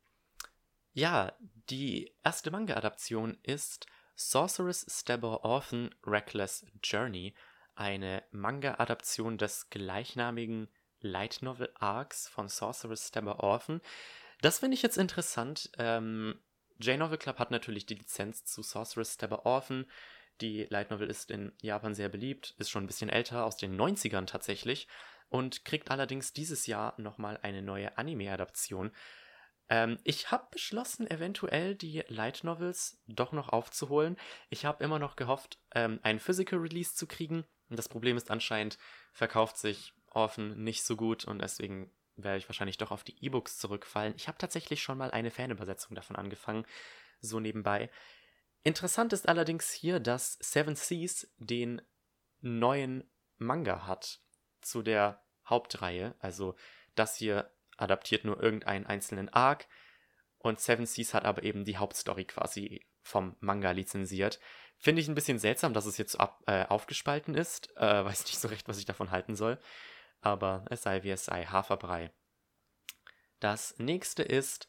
[0.93, 1.33] ja,
[1.71, 7.35] die erste Manga-Adaption ist Sorceress Stabber Orphan Reckless Journey,
[7.75, 10.69] eine Manga-Adaption des gleichnamigen
[11.01, 13.81] Light Novel Arcs von Sorceress Stabber Orphan.
[14.41, 15.71] Das finde ich jetzt interessant.
[15.79, 16.41] Ähm,
[16.83, 19.87] J-Novel Club hat natürlich die Lizenz zu Sorceress Stabber Orphan.
[20.41, 23.81] Die Light Novel ist in Japan sehr beliebt, ist schon ein bisschen älter, aus den
[23.81, 24.89] 90ern tatsächlich
[25.29, 28.93] und kriegt allerdings dieses Jahr nochmal eine neue Anime-Adaption.
[29.69, 34.17] Ähm, ich habe beschlossen, eventuell die Light Novels doch noch aufzuholen.
[34.51, 37.45] Ich habe immer noch gehofft, ähm, einen Physical Release zu kriegen.
[37.71, 38.77] Das Problem ist anscheinend,
[39.13, 43.59] verkauft sich Orphan nicht so gut und deswegen werde ich wahrscheinlich doch auf die E-Books
[43.59, 44.15] zurückfallen.
[44.17, 46.67] Ich habe tatsächlich schon mal eine Fanübersetzung davon angefangen,
[47.21, 47.91] so nebenbei.
[48.63, 51.83] Interessant ist allerdings hier, dass Seven Seas den
[52.41, 54.21] neuen Manga hat
[54.61, 56.15] zu der Hauptreihe.
[56.19, 56.55] Also
[56.95, 59.67] das hier adaptiert nur irgendeinen einzelnen Arc
[60.43, 64.41] und Seven Seas hat aber eben die Hauptstory quasi vom Manga lizenziert.
[64.77, 67.77] Finde ich ein bisschen seltsam, dass es jetzt ab, äh, aufgespalten ist.
[67.77, 69.59] Äh, weiß nicht so recht, was ich davon halten soll.
[70.23, 72.11] Aber es sei wie es sei, Haferbrei.
[73.41, 74.69] Das nächste ist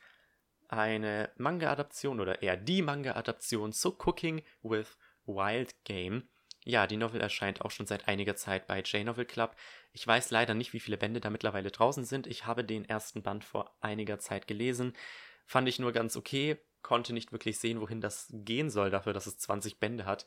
[0.68, 6.28] eine Manga-Adaption oder eher die Manga-Adaption zu Cooking with Wild Game.
[6.66, 9.56] Ja, die Novel erscheint auch schon seit einiger Zeit bei J-Novel Club.
[9.92, 12.26] Ich weiß leider nicht, wie viele Bände da mittlerweile draußen sind.
[12.26, 14.94] Ich habe den ersten Band vor einiger Zeit gelesen.
[15.46, 19.28] Fand ich nur ganz okay, konnte nicht wirklich sehen, wohin das gehen soll, dafür, dass
[19.28, 20.26] es 20 Bände hat.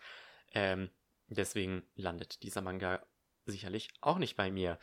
[0.52, 0.90] Ähm,
[1.28, 3.04] deswegen landet dieser Manga
[3.46, 4.78] sicherlich auch nicht bei mir.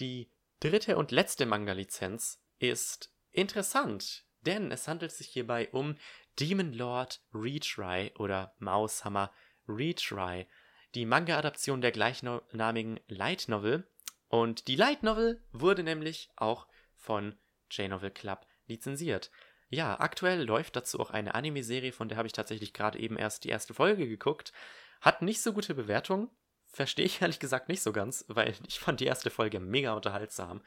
[0.00, 5.96] Die dritte und letzte Manga-Lizenz ist interessant, denn es handelt sich hierbei um
[6.38, 9.30] Demon Lord Retry oder Maushammer
[9.68, 10.46] Retry
[10.94, 13.88] die Manga-Adaption der gleichnamigen Light Novel.
[14.28, 17.36] Und die Light Novel wurde nämlich auch von
[17.70, 19.30] J-Novel Club lizenziert.
[19.68, 23.44] Ja, aktuell läuft dazu auch eine Anime-Serie, von der habe ich tatsächlich gerade eben erst
[23.44, 24.52] die erste Folge geguckt.
[25.00, 26.28] Hat nicht so gute Bewertungen.
[26.72, 30.62] Verstehe ich ehrlich gesagt nicht so ganz, weil ich fand die erste Folge mega unterhaltsam.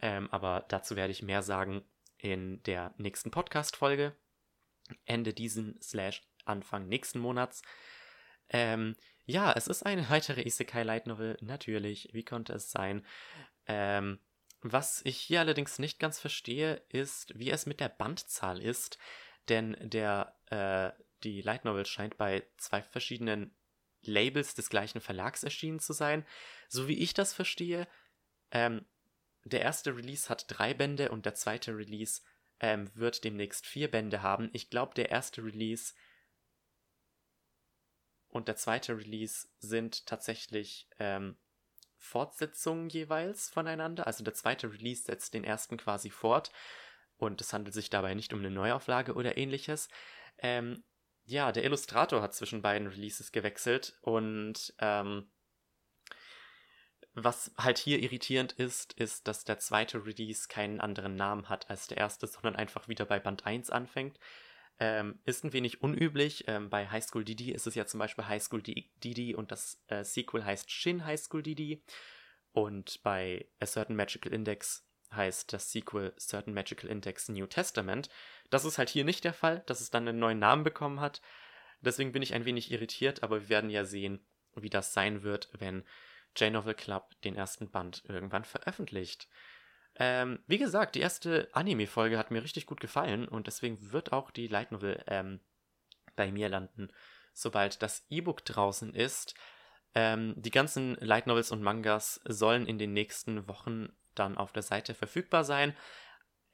[0.00, 1.82] Ähm, aber dazu werde ich mehr sagen
[2.18, 4.14] in der nächsten Podcast-Folge.
[5.04, 7.62] Ende diesen slash Anfang nächsten Monats.
[8.48, 12.10] Ähm, ja, es ist eine weitere Isekai Light Novel, natürlich.
[12.12, 13.04] Wie konnte es sein?
[13.66, 14.20] Ähm,
[14.60, 18.98] was ich hier allerdings nicht ganz verstehe, ist, wie es mit der Bandzahl ist,
[19.48, 20.92] denn der, äh,
[21.24, 23.55] die Light Novel scheint bei zwei verschiedenen
[24.06, 26.26] Labels des gleichen Verlags erschienen zu sein.
[26.68, 27.86] So wie ich das verstehe,
[28.50, 28.84] ähm,
[29.44, 32.22] der erste Release hat drei Bände und der zweite Release
[32.58, 34.50] ähm, wird demnächst vier Bände haben.
[34.52, 35.94] Ich glaube, der erste Release
[38.28, 41.36] und der zweite Release sind tatsächlich ähm,
[41.96, 44.06] Fortsetzungen jeweils voneinander.
[44.06, 46.52] Also der zweite Release setzt den ersten quasi fort
[47.16, 49.88] und es handelt sich dabei nicht um eine Neuauflage oder ähnliches.
[50.38, 50.84] Ähm,
[51.26, 55.28] ja, der Illustrator hat zwischen beiden Releases gewechselt und ähm,
[57.14, 61.88] was halt hier irritierend ist, ist, dass der zweite Release keinen anderen Namen hat als
[61.88, 64.20] der erste, sondern einfach wieder bei Band 1 anfängt.
[64.78, 66.44] Ähm, ist ein wenig unüblich.
[66.46, 69.82] Ähm, bei High School Didi ist es ja zum Beispiel High School Didi und das
[69.88, 71.82] äh, Sequel heißt Shin High School Didi.
[72.52, 78.10] Und bei A Certain Magical Index heißt das Sequel Certain Magical Index New Testament.
[78.50, 81.20] Das ist halt hier nicht der Fall, dass es dann einen neuen Namen bekommen hat.
[81.80, 85.50] Deswegen bin ich ein wenig irritiert, aber wir werden ja sehen, wie das sein wird,
[85.52, 85.84] wenn
[86.36, 89.28] J-Novel Club den ersten Band irgendwann veröffentlicht.
[89.98, 94.30] Ähm, wie gesagt, die erste Anime-Folge hat mir richtig gut gefallen und deswegen wird auch
[94.30, 95.40] die Light Novel ähm,
[96.16, 96.90] bei mir landen,
[97.32, 99.34] sobald das E-Book draußen ist.
[99.94, 104.62] Ähm, die ganzen Light Novels und Mangas sollen in den nächsten Wochen dann auf der
[104.62, 105.74] Seite verfügbar sein.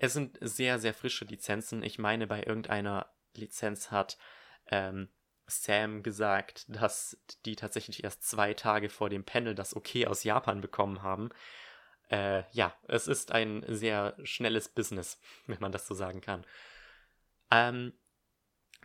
[0.03, 1.83] Es sind sehr, sehr frische Lizenzen.
[1.83, 4.19] Ich meine, bei irgendeiner Lizenz hat
[4.67, 5.09] ähm,
[5.47, 10.61] Sam gesagt, dass die tatsächlich erst zwei Tage vor dem Panel das Okay aus Japan
[10.61, 11.31] bekommen haben
[12.13, 16.45] äh, ja, es ist ein sehr schnelles Business, wenn man das so sagen kann.
[17.51, 17.95] Ähm,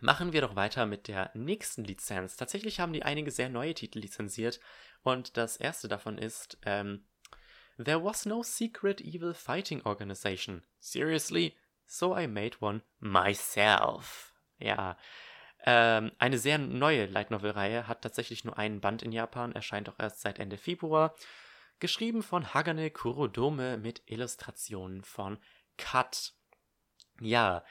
[0.00, 2.36] machen wir doch weiter mit der nächsten Lizenz.
[2.36, 4.60] Tatsächlich haben die einige sehr neue Titel lizenziert
[5.02, 7.04] und das erste davon ist ähm,
[7.78, 10.62] There was no secret evil fighting organization.
[10.80, 11.56] Seriously?
[11.86, 14.34] So I made one myself.
[14.58, 14.96] Ja,
[15.64, 19.88] ähm, eine sehr neue Light Novel Reihe hat tatsächlich nur einen Band in Japan, erscheint
[19.88, 21.14] auch erst seit Ende Februar
[21.80, 25.38] geschrieben von Hagane Kurodome mit Illustrationen von
[25.76, 26.34] Kat.
[27.20, 27.64] Ja,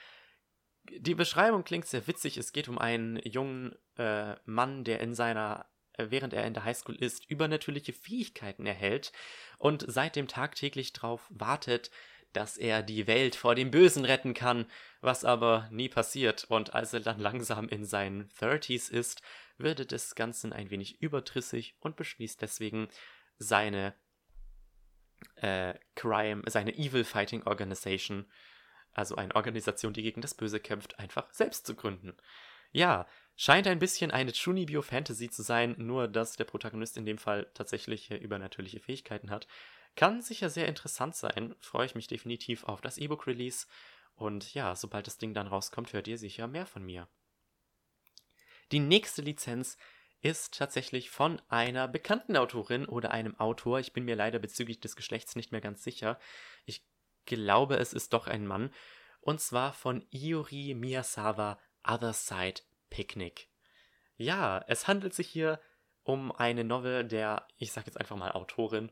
[0.90, 2.36] die Beschreibung klingt sehr witzig.
[2.36, 5.66] Es geht um einen jungen äh, Mann, der in seiner,
[5.98, 9.12] während er in der Highschool ist, übernatürliche Fähigkeiten erhält
[9.58, 11.90] und seitdem tagtäglich darauf wartet,
[12.32, 14.66] dass er die Welt vor dem Bösen retten kann,
[15.00, 16.44] was aber nie passiert.
[16.44, 19.22] Und als er dann langsam in seinen 30s ist,
[19.56, 22.88] wird das Ganze ein wenig übertrissig und beschließt deswegen,
[23.38, 23.94] seine
[25.36, 28.26] äh, Crime, seine Evil Fighting Organization,
[28.92, 32.16] also eine Organisation, die gegen das Böse kämpft, einfach selbst zu gründen.
[32.70, 37.50] Ja, scheint ein bisschen eine Chunibyo-Fantasy zu sein, nur dass der Protagonist in dem Fall
[37.54, 39.46] tatsächlich übernatürliche Fähigkeiten hat.
[39.96, 43.66] Kann sicher sehr interessant sein, freue ich mich definitiv auf das E-Book-Release.
[44.14, 47.08] Und ja, sobald das Ding dann rauskommt, hört ihr sicher mehr von mir.
[48.72, 49.78] Die nächste Lizenz
[50.20, 53.78] ist tatsächlich von einer bekannten Autorin oder einem Autor.
[53.78, 56.18] Ich bin mir leider bezüglich des Geschlechts nicht mehr ganz sicher.
[56.64, 56.84] Ich
[57.24, 58.72] glaube, es ist doch ein Mann.
[59.20, 63.48] Und zwar von Iori Miyazawa Other Side Picnic.
[64.16, 65.60] Ja, es handelt sich hier
[66.02, 68.90] um eine Novel der, ich sag jetzt einfach mal Autorin,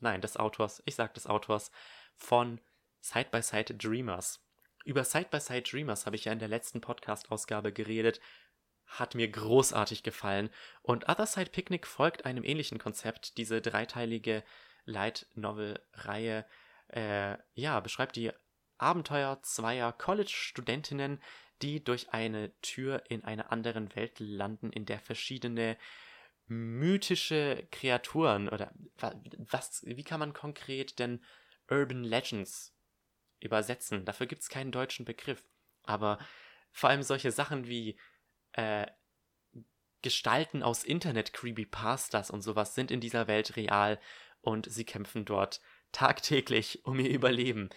[0.00, 1.70] nein, des Autors, ich sag des Autors,
[2.14, 2.60] von
[3.00, 4.44] Side by Side Dreamers.
[4.84, 8.20] Über Side by Side Dreamers habe ich ja in der letzten Podcast-Ausgabe geredet.
[8.86, 10.50] Hat mir großartig gefallen.
[10.82, 13.36] Und Other Side Picnic folgt einem ähnlichen Konzept.
[13.36, 14.42] Diese dreiteilige
[14.84, 16.46] Light Novel-Reihe,
[16.88, 18.32] äh, ja, beschreibt die
[18.78, 21.20] Abenteuer zweier College-Studentinnen,
[21.62, 25.76] die durch eine Tür in einer anderen Welt landen, in der verschiedene
[26.46, 28.72] mythische Kreaturen oder
[29.36, 31.22] was, wie kann man konkret denn
[31.70, 32.74] Urban Legends
[33.40, 34.04] übersetzen?
[34.04, 35.44] Dafür gibt es keinen deutschen Begriff.
[35.84, 36.18] Aber
[36.70, 37.98] vor allem solche Sachen wie
[38.52, 38.86] äh,
[40.02, 44.00] Gestalten aus Internet-Creepypastas und sowas sind in dieser Welt real
[44.40, 45.60] und sie kämpfen dort
[45.92, 47.70] tagtäglich um ihr Überleben,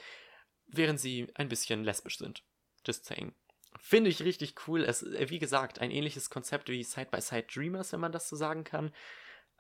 [0.68, 2.44] während sie ein bisschen lesbisch sind.
[2.86, 3.34] Just saying.
[3.80, 4.84] Finde ich richtig cool.
[4.84, 8.28] Es, äh, wie gesagt, ein ähnliches Konzept wie Side by Side Dreamers, wenn man das
[8.28, 8.94] so sagen kann.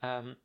[0.01, 0.35] Ähm,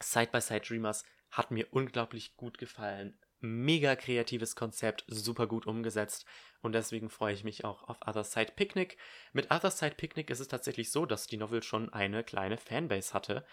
[0.00, 3.18] Side by Side Dreamers hat mir unglaublich gut gefallen.
[3.40, 6.24] Mega kreatives Konzept, super gut umgesetzt
[6.62, 8.96] und deswegen freue ich mich auch auf Other Side Picnic.
[9.32, 13.12] Mit Other Side Picnic ist es tatsächlich so, dass die Novel schon eine kleine Fanbase
[13.12, 13.46] hatte,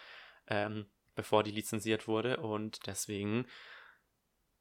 [0.48, 3.46] ähm, bevor die lizenziert wurde und deswegen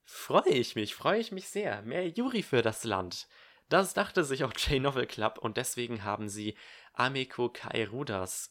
[0.04, 1.82] freue ich mich, freue ich mich sehr.
[1.82, 3.28] Mehr Yuri für das Land.
[3.72, 6.58] Das dachte sich auch J-Novel Club und deswegen haben sie
[6.92, 8.50] Ameko Kaerudas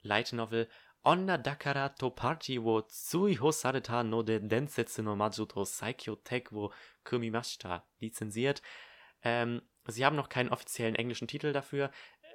[0.00, 0.66] Light Novel
[1.02, 6.52] Onna Dakara to Party wo Tsuiho Sareta no de Densetsu no Maju to Saikyo Tek
[6.52, 6.72] wo
[7.04, 8.62] Kumimashita lizenziert.
[9.22, 11.90] Ähm, sie haben noch keinen offiziellen englischen Titel dafür.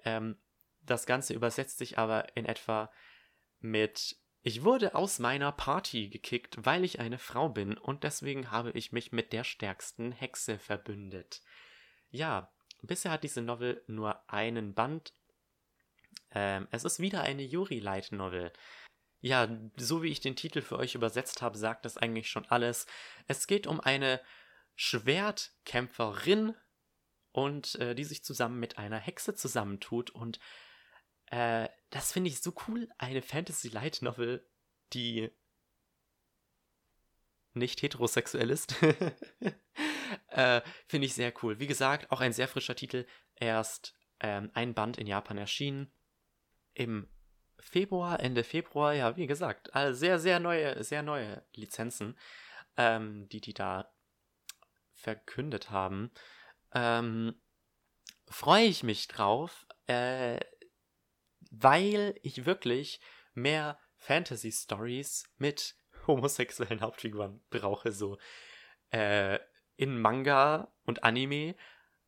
[0.05, 0.37] Ähm,
[0.81, 2.91] das Ganze übersetzt sich aber in etwa
[3.61, 8.69] mit Ich wurde aus meiner Party gekickt, weil ich eine Frau bin und deswegen habe
[8.73, 11.41] ich mich mit der stärksten Hexe verbündet.
[12.09, 15.13] Ja, bisher hat diese Novel nur einen Band.
[16.31, 18.51] Ähm, es ist wieder eine Yuri Light Novel.
[19.21, 22.85] Ja, so wie ich den Titel für euch übersetzt habe, sagt das eigentlich schon alles.
[23.27, 24.21] Es geht um eine
[24.75, 26.55] Schwertkämpferin
[27.31, 30.39] und äh, die sich zusammen mit einer Hexe zusammentut und
[31.27, 34.47] äh, das finde ich so cool, eine Fantasy Light Novel,
[34.93, 35.29] die
[37.53, 38.75] nicht heterosexuell ist.
[40.37, 41.59] äh, Finde ich sehr cool.
[41.59, 43.07] Wie gesagt, auch ein sehr frischer Titel.
[43.35, 45.91] Erst ähm, ein Band in Japan erschienen.
[46.75, 47.09] Im
[47.59, 52.17] Februar, Ende Februar, ja, wie gesagt, also sehr, sehr neue, sehr neue Lizenzen,
[52.77, 53.91] ähm, die die da
[54.93, 56.11] verkündet haben.
[56.71, 57.41] Ähm,
[58.29, 60.39] Freue ich mich drauf, äh,
[61.49, 62.99] weil ich wirklich
[63.33, 65.75] mehr Fantasy-Stories mit
[66.07, 68.19] homosexuellen Hauptfiguren brauche, so
[68.91, 69.39] äh,
[69.77, 71.55] in Manga und Anime,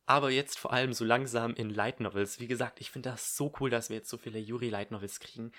[0.06, 2.40] aber jetzt vor allem so langsam in Light Novels.
[2.40, 5.20] Wie gesagt, ich finde das so cool, dass wir jetzt so viele Yuri Light Novels
[5.20, 5.52] kriegen.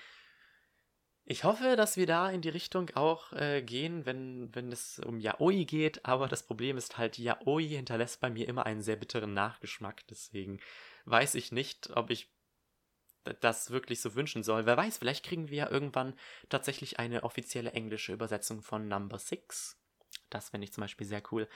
[1.24, 5.20] Ich hoffe, dass wir da in die Richtung auch äh, gehen, wenn, wenn es um
[5.20, 9.32] Yaoi geht, aber das Problem ist halt, Yaoi hinterlässt bei mir immer einen sehr bitteren
[9.32, 10.60] Nachgeschmack, deswegen
[11.04, 12.28] weiß ich nicht, ob ich
[13.40, 14.66] das wirklich so wünschen soll.
[14.66, 16.14] Wer weiß, vielleicht kriegen wir ja irgendwann
[16.48, 19.78] tatsächlich eine offizielle englische Übersetzung von Number 6.
[20.28, 21.48] Das fände ich zum Beispiel sehr cool.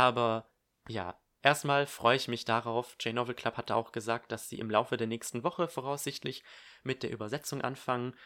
[0.00, 0.50] Aber
[0.88, 2.96] ja, erstmal freue ich mich darauf.
[3.00, 6.42] J-Novel Club hatte auch gesagt, dass sie im Laufe der nächsten Woche voraussichtlich
[6.82, 8.16] mit der Übersetzung anfangen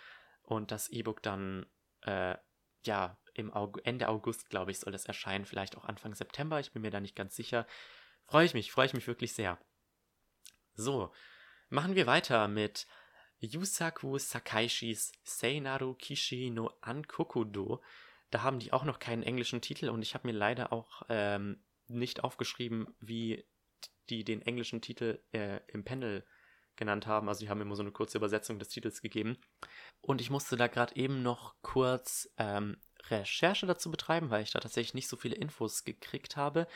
[0.44, 1.66] und das E-Book dann,
[2.02, 2.36] äh,
[2.84, 6.70] ja, im Aug Ende August, glaube ich, soll es erscheinen, vielleicht auch Anfang September, ich
[6.70, 7.66] bin mir da nicht ganz sicher.
[8.26, 9.58] Freue ich mich, freue ich mich wirklich sehr.
[10.76, 11.12] So,
[11.70, 12.86] machen wir weiter mit
[13.40, 17.82] Yusaku Sakaishis Seinaru Kishi no Ankokudo.
[18.30, 21.62] Da haben die auch noch keinen englischen Titel und ich habe mir leider auch ähm,
[21.86, 23.46] nicht aufgeschrieben, wie
[24.10, 26.24] die den englischen Titel äh, im Panel
[26.76, 27.28] genannt haben.
[27.28, 29.38] Also die haben immer so eine kurze Übersetzung des Titels gegeben.
[30.00, 34.60] Und ich musste da gerade eben noch kurz ähm, Recherche dazu betreiben, weil ich da
[34.60, 36.66] tatsächlich nicht so viele Infos gekriegt habe.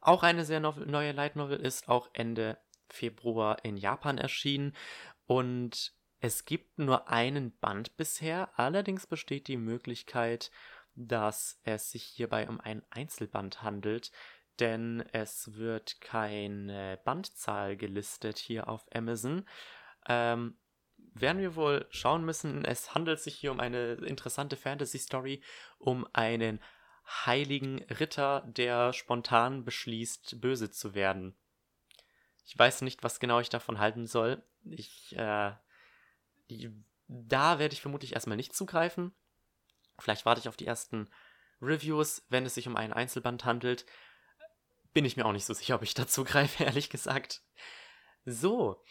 [0.00, 4.76] Auch eine sehr no neue Light Novel ist auch Ende Februar in Japan erschienen
[5.24, 8.50] und es gibt nur einen Band bisher.
[8.58, 10.50] Allerdings besteht die Möglichkeit,
[10.96, 14.10] dass es sich hierbei um ein Einzelband handelt,
[14.58, 19.44] denn es wird keine Bandzahl gelistet hier auf Amazon.
[20.08, 20.56] Ähm,
[20.96, 22.64] werden wir wohl schauen müssen.
[22.64, 25.42] Es handelt sich hier um eine interessante Fantasy-Story,
[25.78, 26.60] um einen
[27.06, 31.36] heiligen Ritter, der spontan beschließt, böse zu werden.
[32.44, 34.42] Ich weiß nicht, was genau ich davon halten soll.
[34.64, 35.52] Ich, äh,
[37.08, 39.14] da werde ich vermutlich erstmal nicht zugreifen.
[39.98, 41.08] Vielleicht warte ich auf die ersten
[41.60, 43.86] Reviews, wenn es sich um einen Einzelband handelt.
[44.92, 47.42] Bin ich mir auch nicht so sicher, ob ich dazu greife, ehrlich gesagt.
[48.24, 48.82] So,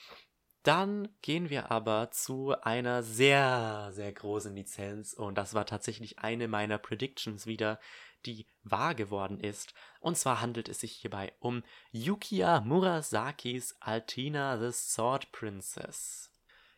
[0.64, 6.48] dann gehen wir aber zu einer sehr, sehr großen Lizenz und das war tatsächlich eine
[6.48, 7.80] meiner Predictions wieder,
[8.26, 9.76] die wahr geworden ist.
[10.00, 16.32] Und zwar handelt es sich hierbei um Yukiya Murasakis Altina the Sword Princess.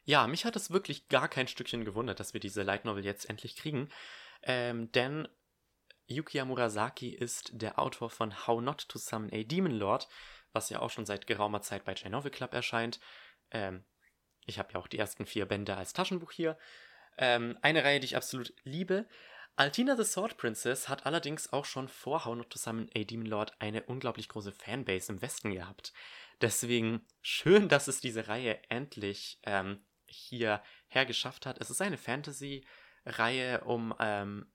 [0.08, 3.30] Ja, mich hat es wirklich gar kein Stückchen gewundert, dass wir diese Light Novel jetzt
[3.30, 3.90] endlich kriegen,
[4.42, 5.28] ähm, denn
[6.06, 10.08] Yukiya Murasaki ist der Autor von How Not to Summon a Demon Lord,
[10.54, 13.02] was ja auch schon seit geraumer Zeit bei J-Novel Club erscheint.
[13.52, 13.84] Ähm,
[14.46, 16.58] ich habe ja auch die ersten vier Bände als Taschenbuch hier.
[17.18, 19.10] Ähm, eine Reihe, die ich absolut liebe.
[19.58, 23.26] Altina the Sword Princess hat allerdings auch schon vor How Not to Summon a Demon
[23.26, 25.92] Lord eine unglaublich große Fanbase im Westen gehabt.
[26.40, 31.60] Deswegen schön, dass es diese Reihe endlich ähm, hier hergeschafft hat.
[31.60, 34.52] Es ist eine Fantasy-Reihe um, ähm,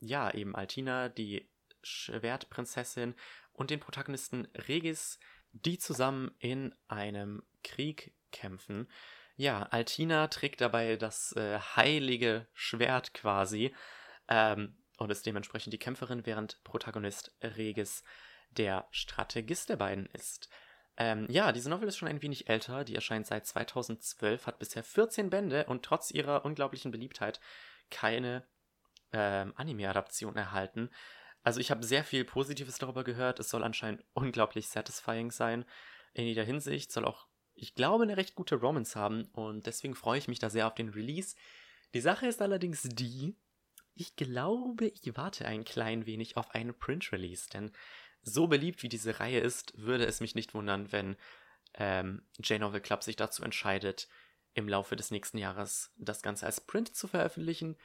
[0.00, 1.50] ja, eben Altina, die
[1.82, 3.14] Schwertprinzessin
[3.52, 5.18] und den Protagonisten Regis,
[5.52, 8.88] die zusammen in einem Krieg kämpfen.
[9.36, 13.74] Ja, Altina trägt dabei das äh, heilige Schwert quasi
[14.28, 18.02] ähm, und ist dementsprechend die Kämpferin, während Protagonist Regis
[18.50, 20.48] der Strategist der beiden ist.
[20.98, 24.84] Ähm, ja, diese Novel ist schon ein wenig älter, die erscheint seit 2012, hat bisher
[24.84, 27.40] 14 Bände und trotz ihrer unglaublichen Beliebtheit
[27.90, 28.46] keine
[29.12, 30.90] ähm, Anime-Adaption erhalten.
[31.42, 33.38] Also ich habe sehr viel Positives darüber gehört.
[33.38, 35.64] Es soll anscheinend unglaublich satisfying sein.
[36.12, 37.28] In jeder Hinsicht soll auch
[37.60, 40.74] ich glaube, eine recht gute Romance haben und deswegen freue ich mich da sehr auf
[40.74, 41.34] den Release.
[41.94, 43.36] Die Sache ist allerdings die,
[43.94, 47.72] ich glaube, ich warte ein klein wenig auf einen Print-Release, denn
[48.22, 51.16] so beliebt wie diese Reihe ist, würde es mich nicht wundern, wenn
[51.74, 54.08] ähm, J-Novel Club sich dazu entscheidet,
[54.54, 57.76] im Laufe des nächsten Jahres das Ganze als Print zu veröffentlichen.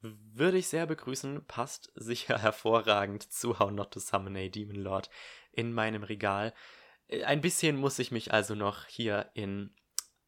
[0.00, 5.10] Würde ich sehr begrüßen, passt sicher hervorragend zu How Not to Summon a Demon Lord
[5.52, 6.54] in meinem Regal.
[7.08, 9.74] Äh, ein bisschen muss ich mich also noch hier in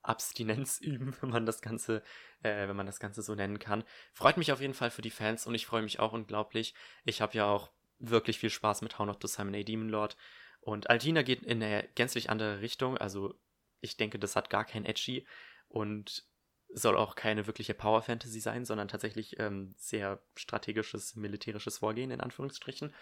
[0.03, 2.03] Abstinenz üben, wenn man das Ganze,
[2.43, 3.85] äh, wenn man das Ganze so nennen kann.
[4.13, 6.75] Freut mich auf jeden Fall für die Fans und ich freue mich auch unglaublich.
[7.05, 7.71] Ich habe ja auch
[8.01, 9.63] wirklich viel Spaß mit How Not to Simon A.
[9.63, 10.17] Demon Lord.
[10.61, 12.99] Und Altina geht in eine gänzlich andere Richtung.
[12.99, 13.35] Also
[13.81, 15.27] ich denke, das hat gar kein Edgy
[15.69, 16.25] und
[16.73, 22.21] soll auch keine wirkliche Power Fantasy sein, sondern tatsächlich ähm, sehr strategisches, militärisches Vorgehen in
[22.21, 22.95] Anführungsstrichen.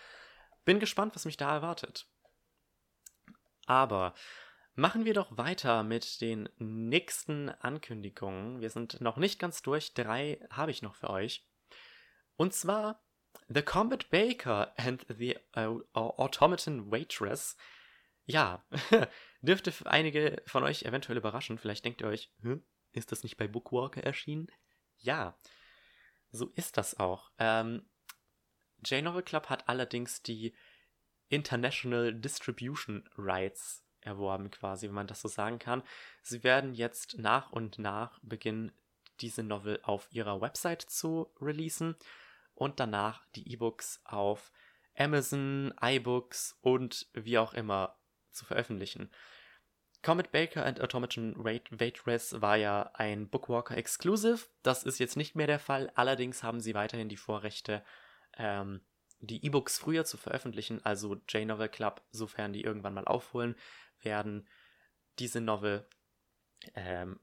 [0.65, 2.07] Bin gespannt, was mich da erwartet.
[3.67, 4.15] Aber
[4.75, 8.61] machen wir doch weiter mit den nächsten Ankündigungen.
[8.61, 9.93] Wir sind noch nicht ganz durch.
[9.93, 11.47] Drei habe ich noch für euch.
[12.37, 13.03] Und zwar
[13.49, 17.57] The Combat Baker and the uh, Automaton Waitress.
[18.27, 18.63] Ja,
[19.41, 21.57] dürfte einige von euch eventuell überraschen.
[21.59, 24.49] Vielleicht denkt ihr euch, hm, ist das nicht bei Bookwalker erschienen?
[24.99, 25.35] Ja,
[26.31, 27.31] so ist das auch.
[27.39, 27.89] Ähm,
[28.85, 30.55] J-Novel Club hat allerdings die
[31.31, 35.83] International Distribution Rights erworben, quasi, wenn man das so sagen kann.
[36.23, 38.73] Sie werden jetzt nach und nach beginnen,
[39.21, 41.97] diese Novel auf ihrer Website zu releasen
[42.59, 44.53] und danach die E-Books auf
[44.97, 47.97] Amazon, iBooks und wie auch immer
[48.33, 49.11] zu veröffentlichen.
[50.03, 54.47] Comet Baker and Automaton Waitress war ja ein Bookwalker Exclusive.
[54.63, 55.93] Das ist jetzt nicht mehr der Fall.
[55.95, 57.85] Allerdings haben sie weiterhin die Vorrechte,
[58.37, 58.81] ähm,
[59.21, 63.57] die E-Books früher zu veröffentlichen, also J-Novel Club, sofern die irgendwann mal aufholen,
[64.01, 64.49] werden
[65.19, 65.89] diese Novel
[66.75, 67.21] ähm,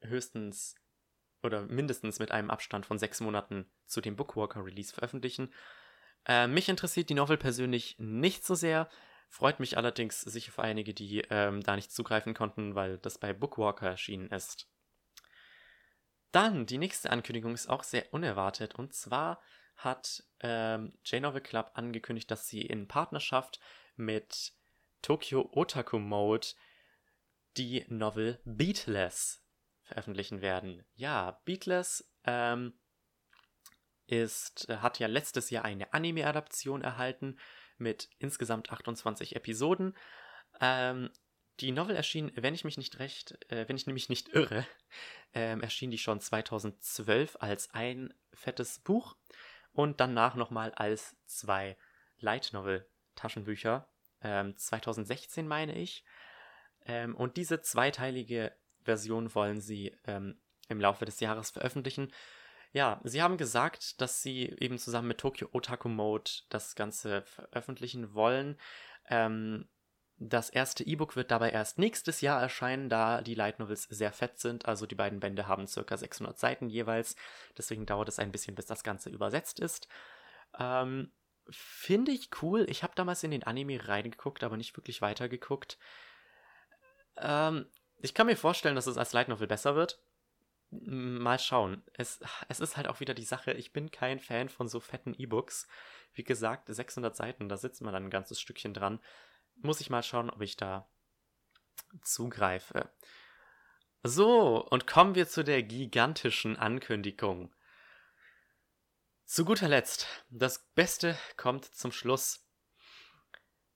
[0.00, 0.74] höchstens
[1.42, 5.52] oder mindestens mit einem Abstand von sechs Monaten zu dem Bookwalker Release veröffentlichen.
[6.26, 8.88] Äh, mich interessiert die Novel persönlich nicht so sehr,
[9.28, 13.32] freut mich allerdings sicher für einige, die ähm, da nicht zugreifen konnten, weil das bei
[13.32, 14.68] Bookwalker erschienen ist.
[16.32, 19.40] Dann, die nächste Ankündigung ist auch sehr unerwartet und zwar
[19.76, 23.60] hat ähm, J-Novel Club angekündigt, dass sie in Partnerschaft
[23.96, 24.52] mit
[25.02, 26.48] Tokyo Otaku Mode
[27.56, 29.42] die Novel Beatless
[29.88, 30.84] veröffentlichen werden.
[30.94, 32.78] Ja, Beatless ähm,
[34.06, 37.38] ist, äh, hat ja letztes Jahr eine Anime-Adaption erhalten
[37.78, 39.96] mit insgesamt 28 Episoden.
[40.60, 41.10] Ähm,
[41.60, 44.66] die Novel erschien, wenn ich mich nicht recht, äh, wenn ich nämlich nicht irre,
[45.34, 49.16] ähm, erschien die schon 2012 als ein fettes Buch
[49.72, 51.76] und danach nochmal als zwei
[52.18, 53.88] Light Novel Taschenbücher.
[54.20, 56.04] Ähm, 2016 meine ich.
[56.86, 58.52] Ähm, und diese zweiteilige
[58.88, 62.10] Version wollen sie ähm, im Laufe des Jahres veröffentlichen.
[62.72, 68.14] Ja, sie haben gesagt, dass sie eben zusammen mit Tokyo Otaku Mode das Ganze veröffentlichen
[68.14, 68.58] wollen.
[69.08, 69.68] Ähm,
[70.20, 74.38] das erste E-Book wird dabei erst nächstes Jahr erscheinen, da die Light Novels sehr fett
[74.40, 74.66] sind.
[74.66, 77.14] Also die beiden Bände haben circa 600 Seiten jeweils.
[77.56, 79.86] Deswegen dauert es ein bisschen, bis das Ganze übersetzt ist.
[80.58, 81.12] Ähm,
[81.50, 82.66] Finde ich cool.
[82.68, 85.78] Ich habe damals in den Anime reingeguckt, aber nicht wirklich weitergeguckt.
[87.16, 87.66] Ähm,
[88.00, 90.00] ich kann mir vorstellen, dass es als Light Novel besser wird.
[90.70, 91.82] Mal schauen.
[91.94, 95.14] Es, es ist halt auch wieder die Sache, ich bin kein Fan von so fetten
[95.14, 95.66] E-Books.
[96.12, 99.00] Wie gesagt, 600 Seiten, da sitzt man dann ein ganzes Stückchen dran.
[99.56, 100.88] Muss ich mal schauen, ob ich da
[102.02, 102.90] zugreife.
[104.02, 107.52] So, und kommen wir zu der gigantischen Ankündigung.
[109.24, 112.46] Zu guter Letzt, das Beste kommt zum Schluss.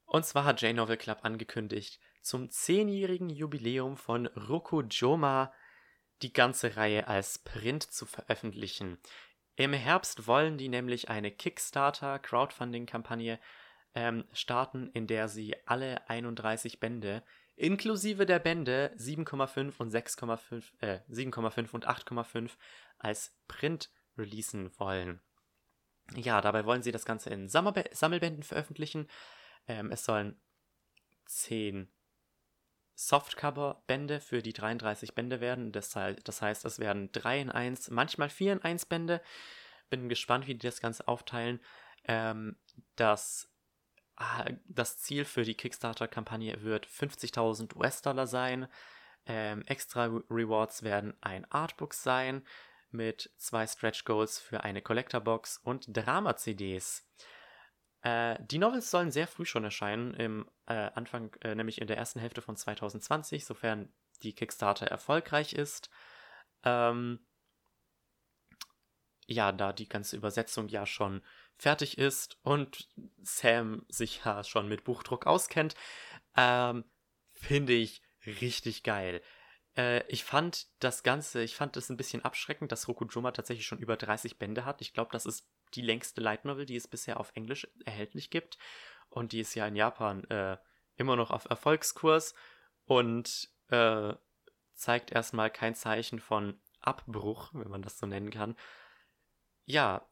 [0.04, 5.52] Und zwar hat J-Novel Club angekündigt, zum zehnjährigen Jubiläum von Rokujoma
[6.22, 8.98] die ganze Reihe als Print zu veröffentlichen.
[9.56, 13.38] Im Herbst wollen die nämlich eine Kickstarter-Crowdfunding-Kampagne
[13.94, 17.22] ähm, starten, in der sie alle 31 Bände
[17.56, 22.50] inklusive der Bände 7,5 und 6,5, äh, 7,5 und 8,5
[22.98, 25.20] als Print releasen wollen.
[26.16, 29.08] Ja, dabei wollen sie das Ganze in Sammelbänden veröffentlichen.
[29.66, 30.40] Ähm, es sollen
[31.26, 31.88] 10
[33.06, 35.72] Softcover-Bände für die 33 Bände werden.
[35.72, 39.20] Das, heißt, es werden 3 in 1, manchmal 4 in 1 Bände.
[39.90, 41.60] Bin gespannt, wie die das Ganze aufteilen.
[42.04, 42.56] Ähm,
[42.96, 43.50] das,
[44.16, 48.68] ah, das Ziel für die Kickstarter-Kampagne wird 50.000 US-Dollar sein.
[49.26, 52.44] Ähm, extra Rewards werden ein Artbook sein
[52.90, 57.08] mit zwei Stretch Goals für eine Collector Box und Drama-CDs.
[58.02, 61.96] Äh, die Novels sollen sehr früh schon erscheinen, im äh, Anfang, äh, nämlich in der
[61.96, 63.92] ersten Hälfte von 2020, sofern
[64.22, 65.88] die Kickstarter erfolgreich ist.
[66.64, 67.20] Ähm,
[69.26, 71.22] ja, da die ganze Übersetzung ja schon
[71.56, 72.88] fertig ist und
[73.22, 75.74] Sam sich ja schon mit Buchdruck auskennt,
[76.36, 76.84] ähm,
[77.30, 79.22] finde ich richtig geil.
[79.76, 83.78] Äh, ich fand das Ganze, ich fand es ein bisschen abschreckend, dass Rokujoma tatsächlich schon
[83.78, 84.80] über 30 Bände hat.
[84.80, 88.58] Ich glaube, das ist die längste Light Novel, die es bisher auf Englisch erhältlich gibt.
[89.08, 90.56] Und die ist ja in Japan äh,
[90.96, 92.34] immer noch auf Erfolgskurs
[92.84, 94.14] und äh,
[94.74, 98.56] zeigt erstmal kein Zeichen von Abbruch, wenn man das so nennen kann.
[99.64, 100.06] Ja,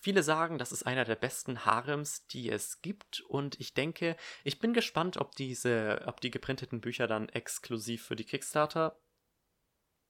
[0.00, 3.20] viele sagen, das ist einer der besten Harems, die es gibt.
[3.20, 8.16] Und ich denke, ich bin gespannt, ob diese, ob die geprinteten Bücher dann exklusiv für
[8.16, 8.98] die Kickstarter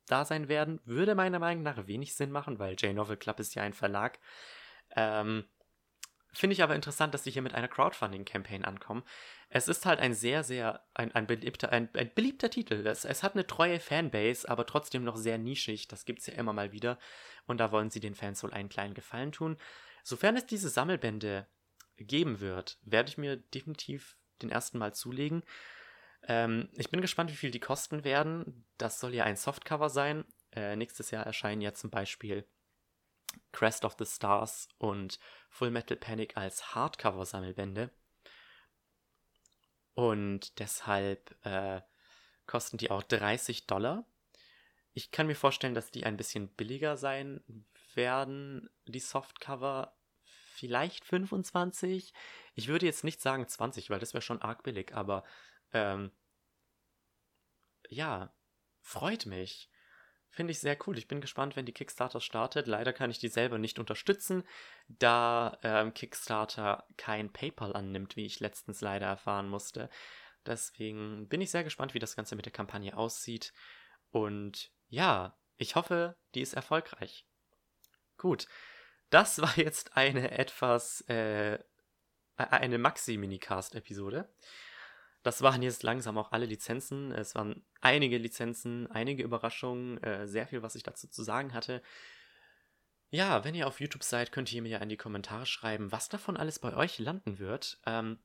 [0.07, 0.81] da sein werden.
[0.85, 4.19] Würde meiner Meinung nach wenig Sinn machen, weil J-Novel Club ist ja ein Verlag.
[4.95, 5.45] Ähm,
[6.35, 9.03] Finde ich aber interessant, dass sie hier mit einer Crowdfunding-Campaign ankommen.
[9.51, 12.87] Es ist halt ein sehr, sehr, ein, ein, beliebter, ein, ein beliebter Titel.
[12.87, 15.89] Es, es, hat eine treue Fanbase, aber trotzdem noch sehr nischig.
[15.89, 16.99] Das gibt es ja immer mal wieder.
[17.47, 19.59] Und da wollen sie den Fans wohl einen kleinen Gefallen tun.
[20.05, 21.47] Sofern es diese Sammelbände
[21.99, 25.43] geben wird, werde ich mir definitiv den ersten Mal zulegen.
[26.27, 28.65] Ähm, ich bin gespannt, wie viel die kosten werden.
[28.79, 30.25] Das soll ja ein Softcover sein.
[30.53, 32.47] Äh, nächstes Jahr erscheinen ja zum Beispiel
[33.53, 35.19] Crest of the Stars und
[35.51, 37.91] Full Metal Panic als Hardcover-Sammelbände.
[39.95, 41.83] Und deshalb äh,
[42.47, 44.07] kosten die auch 30 Dollar.
[44.95, 47.43] Ich kann mir vorstellen, dass die ein bisschen billiger sein
[47.95, 49.97] werden, die Softcover.
[50.55, 52.13] Vielleicht 25.
[52.55, 55.25] Ich würde jetzt nicht sagen 20, weil das wäre schon arg billig, aber
[55.73, 56.13] ähm,
[57.89, 58.33] ja,
[58.81, 59.72] freut mich.
[60.35, 60.97] Finde ich sehr cool.
[60.97, 62.67] Ich bin gespannt, wenn die Kickstarter startet.
[62.67, 64.45] Leider kann ich die selber nicht unterstützen,
[64.89, 69.91] da ähm, Kickstarter kein PayPal annimmt, wie ich letztens leider erfahren musste.
[70.47, 73.53] Deswegen bin ich sehr gespannt, wie das Ganze mit der Kampagne aussieht.
[74.11, 77.27] Und ja, ich hoffe, die ist erfolgreich.
[78.17, 78.49] Gut,
[79.11, 81.59] das war jetzt eine etwas, äh,
[82.37, 84.35] eine Maxi-Minicast-Episode.
[85.23, 87.13] Das waren jetzt langsam auch alle Lizenzen.
[87.13, 91.83] Es waren einige Lizenzen, einige Überraschungen, äh, sehr viel, was ich dazu zu sagen hatte.
[93.11, 96.09] Ja, wenn ihr auf YouTube seid, könnt ihr mir ja in die Kommentare schreiben, was
[96.09, 97.79] davon alles bei euch landen wird.
[97.87, 98.19] Ähm,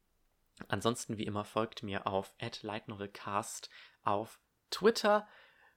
[0.70, 3.70] ansonsten, wie immer, folgt mir auf @lightnovelcast
[4.04, 4.40] auf
[4.72, 5.28] Twitter.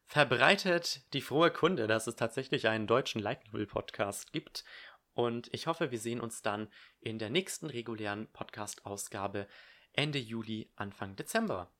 [0.06, 4.64] Verbreitet die frohe Kunde, dass es tatsächlich einen deutschen Light Novel Podcast gibt.
[5.12, 6.68] Und ich hoffe, wir sehen uns dann
[7.00, 9.48] in der nächsten regulären Podcast-Ausgabe
[9.93, 11.70] Ende Juli, Anfang Dezember.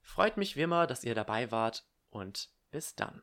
[0.00, 3.22] Freut mich wie immer, dass ihr dabei wart und bis dann.